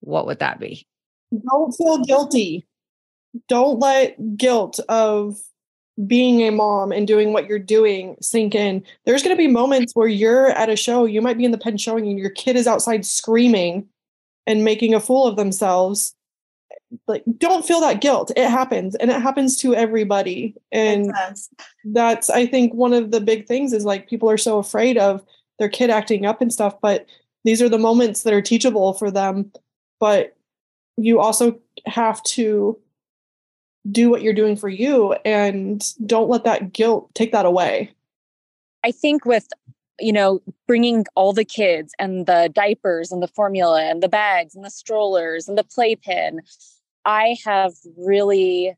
[0.00, 0.86] what would that be?
[1.32, 2.66] Don't feel guilty
[3.48, 5.38] don't let guilt of
[6.06, 8.82] being a mom and doing what you're doing sink in.
[9.04, 11.58] There's going to be moments where you're at a show, you might be in the
[11.58, 13.86] pen showing and your kid is outside screaming
[14.46, 16.14] and making a fool of themselves.
[17.06, 18.32] Like, don't feel that guilt.
[18.36, 20.54] It happens and it happens to everybody.
[20.70, 21.12] And
[21.84, 25.24] that's, I think, one of the big things is like people are so afraid of
[25.62, 27.06] their kid acting up and stuff, but
[27.44, 29.52] these are the moments that are teachable for them.
[30.00, 30.36] But
[30.96, 31.56] you also
[31.86, 32.76] have to
[33.92, 37.92] do what you're doing for you and don't let that guilt take that away.
[38.82, 39.46] I think with
[40.00, 44.56] you know bringing all the kids and the diapers and the formula and the bags
[44.56, 46.40] and the strollers and the playpen
[47.04, 48.74] I have really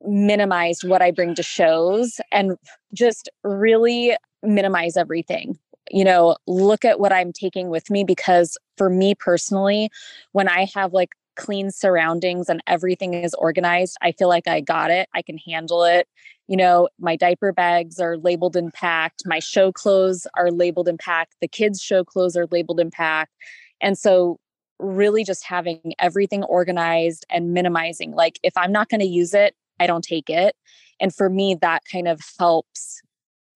[0.00, 2.56] minimized what I bring to shows and
[2.92, 5.58] just really minimize everything.
[5.90, 9.90] You know, look at what I'm taking with me because for me personally,
[10.32, 14.90] when I have like clean surroundings and everything is organized, I feel like I got
[14.90, 15.08] it.
[15.14, 16.08] I can handle it.
[16.48, 19.22] You know, my diaper bags are labeled and packed.
[19.24, 21.36] My show clothes are labeled and packed.
[21.40, 23.32] The kids' show clothes are labeled and packed.
[23.80, 24.38] And so
[24.78, 28.12] really just having everything organized and minimizing.
[28.12, 30.56] Like, if I'm not going to use it, I don't take it.
[31.00, 33.00] And for me, that kind of helps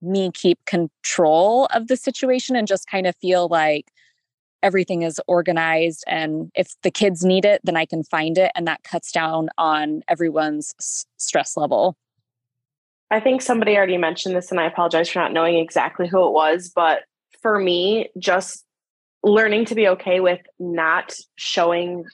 [0.03, 3.93] me keep control of the situation and just kind of feel like
[4.63, 6.05] everything is organized.
[6.07, 8.53] And if the kids need it, then I can find it.
[8.55, 11.97] And that cuts down on everyone's s- stress level.
[13.11, 16.33] I think somebody already mentioned this, and I apologize for not knowing exactly who it
[16.33, 16.73] was.
[16.75, 17.01] But
[17.43, 18.65] for me, just
[19.23, 22.05] learning to be okay with not showing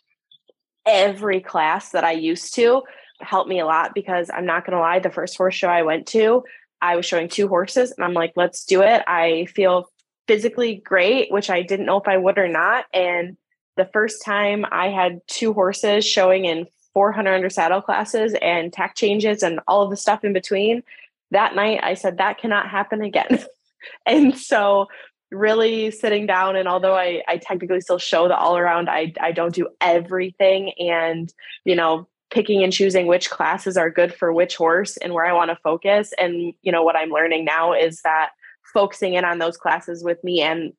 [0.86, 2.82] every class that I used to
[3.20, 5.82] helped me a lot because I'm not going to lie, the first horse show I
[5.82, 6.45] went to,
[6.81, 9.03] I was showing two horses, and I'm like, let's do it.
[9.07, 9.91] I feel
[10.26, 12.85] physically great, which I didn't know if I would or not.
[12.93, 13.37] And
[13.76, 18.95] the first time I had two horses showing in 400 under saddle classes and tack
[18.95, 20.83] changes and all of the stuff in between,
[21.31, 23.45] that night I said, that cannot happen again.
[24.07, 24.89] and so
[25.31, 29.33] really sitting down and although I, I technically still show the all around I, I
[29.33, 31.33] don't do everything and
[31.64, 35.33] you know picking and choosing which classes are good for which horse and where i
[35.33, 36.12] want to focus.
[36.18, 38.31] And you know what i'm learning now is that
[38.72, 40.72] focusing in on those classes with me and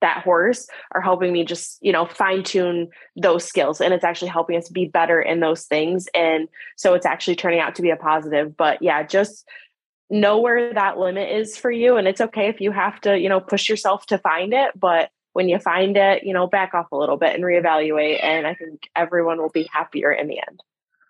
[0.00, 3.80] that horse are helping me just you know fine tune those skills.
[3.80, 6.08] And it's actually helping us be better in those things.
[6.14, 8.56] And so it's actually turning out to be a positive.
[8.56, 9.46] But yeah just
[10.08, 11.96] know where that limit is for you.
[11.96, 14.78] And it's okay if you have to you know push yourself to find it.
[14.78, 18.22] But when you find it you know back off a little bit and reevaluate.
[18.22, 20.62] And i think everyone will be happier in the end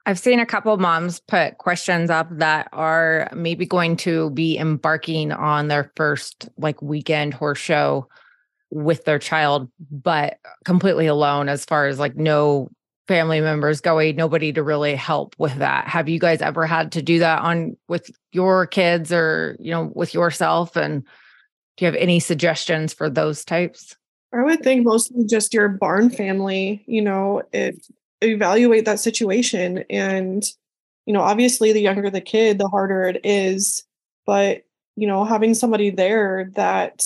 [0.09, 5.33] I've seen a couple moms put questions up that are maybe going to be embarking
[5.33, 8.09] on their first like weekend horse show
[8.71, 12.69] with their child, but completely alone as far as like no
[13.09, 15.89] family members going, nobody to really help with that.
[15.89, 19.91] Have you guys ever had to do that on with your kids or, you know,
[19.93, 20.77] with yourself?
[20.77, 21.03] And
[21.77, 23.97] do you have any suggestions for those types?
[24.33, 27.85] I would think mostly just your barn family, you know, it
[28.23, 30.45] evaluate that situation and
[31.07, 33.85] you know, obviously the younger the kid, the harder it is,
[34.27, 34.65] but
[34.97, 37.05] you know, having somebody there that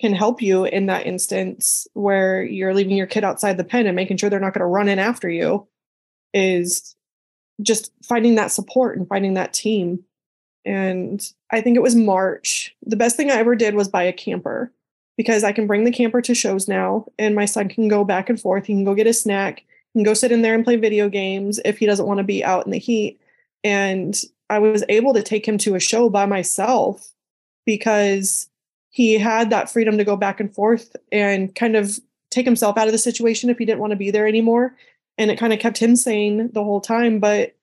[0.00, 3.96] can help you in that instance where you're leaving your kid outside the pen and
[3.96, 5.66] making sure they're not going to run in after you
[6.32, 6.94] is
[7.62, 10.04] just finding that support and finding that team.
[10.64, 11.20] And
[11.50, 12.76] I think it was March.
[12.86, 14.72] The best thing I ever did was buy a camper
[15.16, 18.28] because I can bring the camper to shows now and my son can go back
[18.28, 18.66] and forth.
[18.66, 19.64] He can go get a snack,
[19.98, 22.44] can go sit in there and play video games if he doesn't want to be
[22.44, 23.20] out in the heat.
[23.64, 24.16] And
[24.48, 27.12] I was able to take him to a show by myself
[27.66, 28.48] because
[28.90, 31.98] he had that freedom to go back and forth and kind of
[32.30, 34.72] take himself out of the situation if he didn't want to be there anymore.
[35.18, 37.18] And it kind of kept him sane the whole time.
[37.18, 37.56] But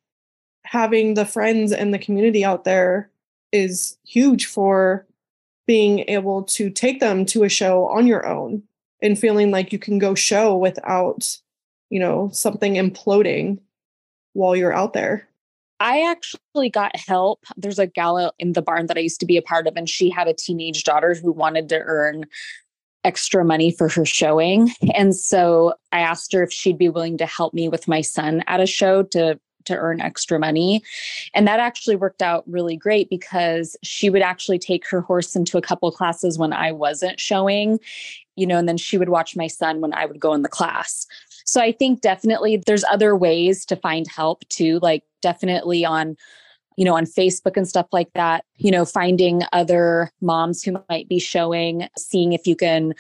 [0.66, 3.10] having the friends and the community out there
[3.54, 5.06] is huge for
[5.68, 8.62] being able to take them to a show on your own
[9.02, 11.38] and feeling like you can go show without,
[11.90, 13.60] you know, something imploding
[14.34, 15.28] while you're out there.
[15.80, 17.44] I actually got help.
[17.58, 19.90] There's a gala in the barn that I used to be a part of, and
[19.90, 22.26] she had a teenage daughter who wanted to earn
[23.04, 24.72] extra money for her showing.
[24.96, 28.44] And so I asked her if she'd be willing to help me with my son
[28.48, 30.84] at a show to to earn extra money.
[31.34, 35.58] And that actually worked out really great because she would actually take her horse into
[35.58, 37.80] a couple classes when I wasn't showing,
[38.36, 40.50] you know, and then she would watch my son when I would go in the
[40.50, 41.08] class.
[41.46, 46.18] So I think definitely there's other ways to find help too, like definitely on
[46.78, 51.08] you know on Facebook and stuff like that, you know, finding other moms who might
[51.08, 52.94] be showing, seeing if you can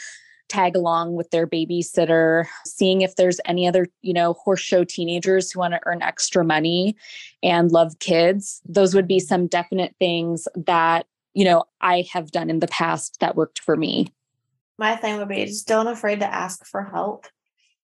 [0.47, 5.51] tag along with their babysitter, seeing if there's any other, you know, horse show teenagers
[5.51, 6.95] who want to earn extra money
[7.41, 8.61] and love kids.
[8.65, 13.19] Those would be some definite things that, you know, I have done in the past
[13.19, 14.13] that worked for me.
[14.77, 17.27] My thing would be just don't afraid to ask for help.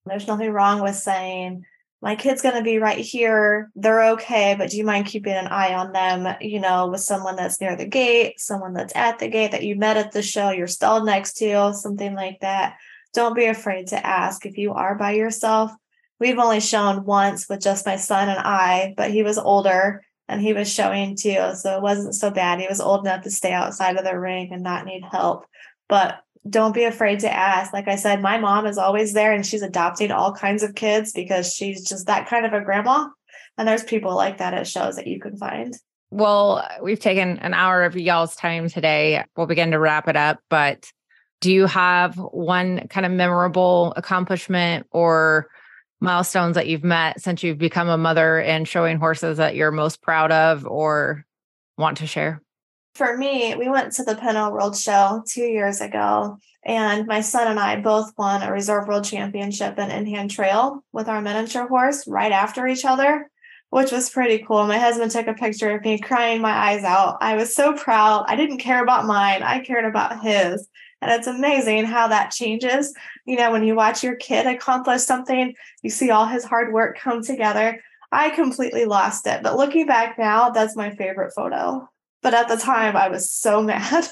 [0.06, 1.66] There's nothing wrong with saying,
[2.02, 3.70] my kid's going to be right here.
[3.76, 7.36] They're okay, but do you mind keeping an eye on them, you know, with someone
[7.36, 10.50] that's near the gate, someone that's at the gate that you met at the show,
[10.50, 12.78] you're stalled next to, something like that.
[13.14, 15.72] Don't be afraid to ask if you are by yourself.
[16.20, 20.42] We've only shown once with just my son and I, but he was older and
[20.42, 21.54] he was showing too.
[21.56, 22.60] So it wasn't so bad.
[22.60, 25.46] He was old enough to stay outside of the ring and not need help.
[25.88, 27.72] But don't be afraid to ask.
[27.74, 31.12] Like I said, my mom is always there and she's adopting all kinds of kids
[31.12, 33.08] because she's just that kind of a grandma.
[33.58, 35.76] And there's people like that at shows that you can find.
[36.10, 39.24] Well, we've taken an hour of y'all's time today.
[39.38, 40.92] We'll begin to wrap it up, but
[41.40, 45.48] do you have one kind of memorable accomplishment or
[46.00, 50.02] milestones that you've met since you've become a mother and showing horses that you're most
[50.02, 51.26] proud of or
[51.78, 52.42] want to share?
[52.96, 57.48] For me, we went to the Pinto World Show two years ago, and my son
[57.48, 61.68] and I both won a Reserve World Championship in in hand trail with our miniature
[61.68, 63.30] horse right after each other,
[63.70, 64.68] which was pretty cool.
[64.68, 67.18] My husband took a picture of me crying my eyes out.
[67.22, 68.26] I was so proud.
[68.28, 70.68] I didn't care about mine, I cared about his.
[71.02, 72.94] And it's amazing how that changes.
[73.26, 77.00] You know, when you watch your kid accomplish something, you see all his hard work
[77.00, 77.82] come together.
[78.12, 79.42] I completely lost it.
[79.42, 81.88] But looking back now, that's my favorite photo.
[82.22, 84.08] But at the time, I was so mad.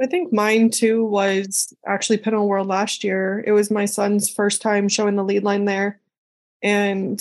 [0.00, 3.42] I think mine too was actually Pinto World last year.
[3.46, 6.00] It was my son's first time showing the lead line there.
[6.62, 7.20] And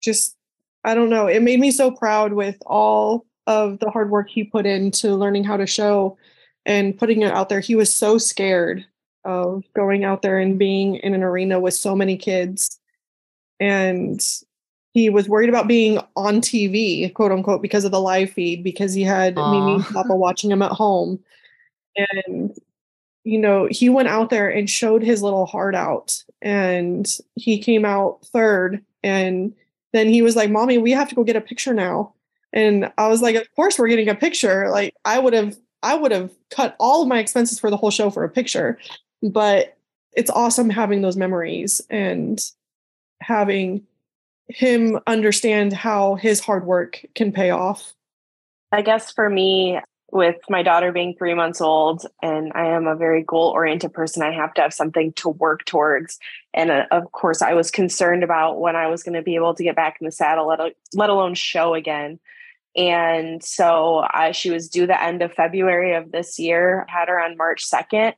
[0.00, 0.36] just,
[0.84, 4.44] I don't know, it made me so proud with all of the hard work he
[4.44, 6.16] put into learning how to show
[6.64, 7.60] and putting it out there.
[7.60, 8.86] He was so scared
[9.24, 12.78] of going out there and being in an arena with so many kids.
[13.58, 14.20] And
[14.94, 18.94] he was worried about being on TV, quote unquote, because of the live feed, because
[18.94, 19.50] he had Aww.
[19.50, 21.18] Mimi and Papa watching him at home.
[21.96, 22.56] And,
[23.24, 26.22] you know, he went out there and showed his little heart out.
[26.40, 28.84] And he came out third.
[29.02, 29.52] And
[29.92, 32.14] then he was like, Mommy, we have to go get a picture now.
[32.52, 34.70] And I was like, Of course we're getting a picture.
[34.70, 37.90] Like I would have I would have cut all of my expenses for the whole
[37.90, 38.78] show for a picture.
[39.24, 39.76] But
[40.12, 42.40] it's awesome having those memories and
[43.20, 43.84] having
[44.48, 47.94] him understand how his hard work can pay off?
[48.72, 49.80] I guess for me,
[50.14, 54.22] with my daughter being three months old, and I am a very goal oriented person,
[54.22, 56.18] I have to have something to work towards.
[56.52, 59.54] And uh, of course, I was concerned about when I was going to be able
[59.54, 60.60] to get back in the saddle, let,
[60.92, 62.20] let alone show again.
[62.76, 67.20] And so I, she was due the end of February of this year, had her
[67.20, 68.14] on March 2nd.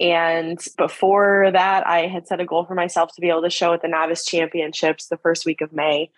[0.00, 3.74] And before that, I had set a goal for myself to be able to show
[3.74, 6.10] at the novice championships the first week of May.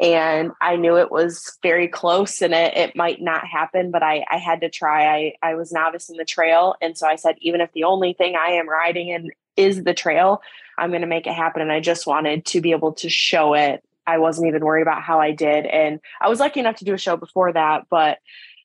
[0.00, 4.24] And I knew it was very close and it, it might not happen, but I,
[4.30, 5.06] I had to try.
[5.06, 6.74] I, I was novice in the trail.
[6.80, 9.94] And so I said, even if the only thing I am riding in is the
[9.94, 10.40] trail,
[10.76, 11.62] I'm going to make it happen.
[11.62, 13.82] And I just wanted to be able to show it.
[14.06, 15.66] I wasn't even worried about how I did.
[15.66, 18.18] And I was lucky enough to do a show before that, but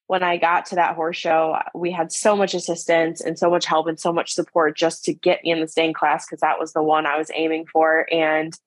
[0.07, 3.65] when I got to that horse show, we had so much assistance and so much
[3.65, 6.59] help and so much support just to get me in the staying class because that
[6.59, 8.05] was the one I was aiming for.
[8.11, 8.57] And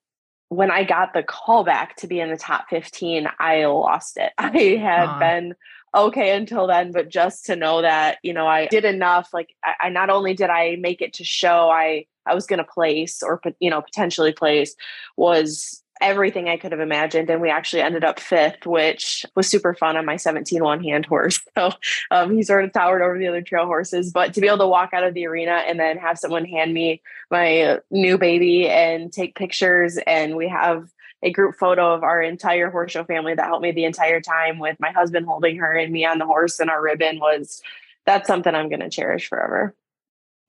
[0.49, 4.31] when I got the call back to be in the top 15, I lost it.
[4.37, 4.49] I
[4.81, 5.19] had Aww.
[5.19, 5.55] been
[5.95, 9.29] okay until then, but just to know that, you know, I did enough.
[9.33, 12.59] Like I, I not only did I make it to show I I was going
[12.59, 14.75] to place or you know potentially place
[15.15, 17.29] was everything I could have imagined.
[17.29, 21.05] And we actually ended up fifth, which was super fun on my 17 one hand
[21.05, 21.39] horse.
[21.57, 21.71] So
[22.11, 24.11] um, he sort of towered over the other trail horses.
[24.11, 26.71] But to be able to walk out of the arena and then have someone hand
[26.71, 30.91] me my new baby and take pictures, and we have
[31.23, 34.59] a group photo of our entire horse show family that helped me the entire time
[34.59, 37.61] with my husband holding her and me on the horse and our ribbon was
[38.05, 39.75] that's something I'm going to cherish forever.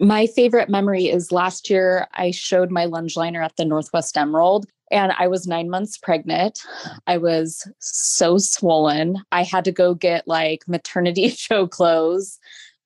[0.01, 4.67] My favorite memory is last year I showed my lunge liner at the Northwest Emerald
[4.91, 6.61] and I was nine months pregnant.
[7.07, 9.17] I was so swollen.
[9.33, 12.39] I had to go get like maternity show clothes,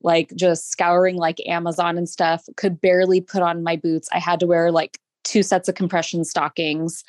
[0.02, 2.44] like just scouring like Amazon and stuff.
[2.56, 4.08] Could barely put on my boots.
[4.12, 7.04] I had to wear like two sets of compression stockings.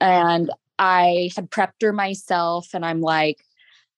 [0.00, 3.44] And I had prepped her myself, and I'm like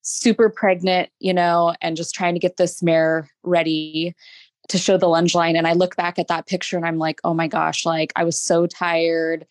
[0.03, 4.14] super pregnant, you know, and just trying to get this mare ready
[4.68, 5.57] to show the lunge line.
[5.57, 8.24] And I look back at that picture and I'm like, oh my gosh, like I
[8.24, 9.47] was so tired,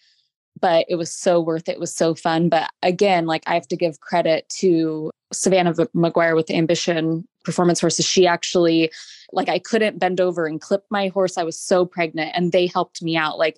[0.61, 1.73] but it was so worth it.
[1.73, 2.49] It was so fun.
[2.49, 8.05] But again, like I have to give credit to Savannah McGuire with Ambition Performance Horses.
[8.05, 8.91] She actually,
[9.31, 11.37] like, I couldn't bend over and clip my horse.
[11.37, 13.39] I was so pregnant and they helped me out.
[13.39, 13.57] Like,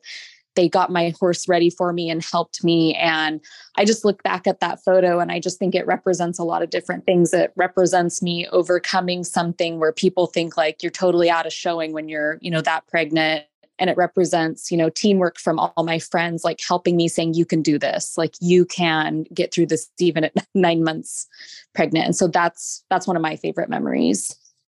[0.56, 2.94] they got my horse ready for me and helped me.
[2.96, 3.42] And
[3.76, 6.62] I just look back at that photo and I just think it represents a lot
[6.62, 7.34] of different things.
[7.34, 12.08] It represents me overcoming something where people think like you're totally out of showing when
[12.08, 13.46] you're, you know, that pregnant.
[13.80, 17.46] And it represents, you know, teamwork from all my friends, like helping me saying, you
[17.46, 21.28] can do this, like you can get through this even at nine months
[21.74, 22.06] pregnant.
[22.06, 24.36] And so that's that's one of my favorite memories.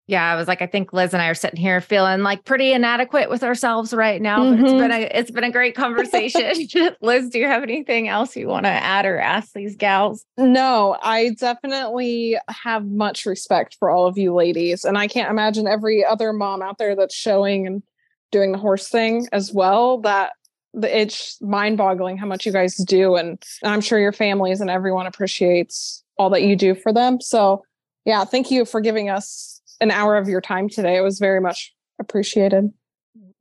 [0.08, 2.72] Yeah, I was like, I think Liz and I are sitting here feeling like pretty
[2.72, 4.38] inadequate with ourselves right now.
[4.38, 4.62] Mm-hmm.
[4.62, 5.16] But it's been mm-hmm.
[5.16, 6.68] a it's been a great conversation.
[7.00, 10.24] Liz, do you have anything else you want to add or ask these gals?
[10.38, 14.84] No, I definitely have much respect for all of you ladies.
[14.84, 17.82] And I can't imagine every other mom out there that's showing and
[18.30, 19.98] doing the horse thing as well.
[19.98, 20.32] That
[20.74, 23.16] the it's mind boggling how much you guys do.
[23.16, 27.20] And I'm sure your families and everyone appreciates all that you do for them.
[27.20, 27.62] So
[28.04, 30.96] yeah, thank you for giving us an hour of your time today.
[30.96, 32.72] It was very much appreciated.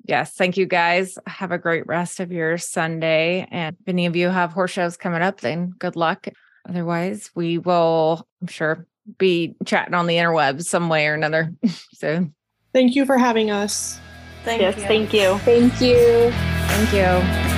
[0.07, 0.33] Yes.
[0.33, 1.17] Thank you guys.
[1.27, 3.47] Have a great rest of your Sunday.
[3.51, 6.27] And if any of you have horse shows coming up, then good luck.
[6.69, 8.85] Otherwise, we will, I'm sure,
[9.17, 11.53] be chatting on the interwebs some way or another.
[11.93, 12.27] so
[12.73, 13.99] Thank you for having us.
[14.45, 14.83] Thank yes, you.
[14.83, 15.37] thank you.
[15.39, 16.31] Thank you.
[16.31, 17.55] thank you.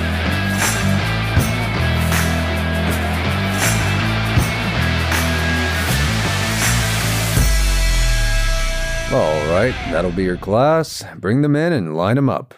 [9.10, 11.04] All right, that'll be your class.
[11.16, 12.54] Bring them in and line them up.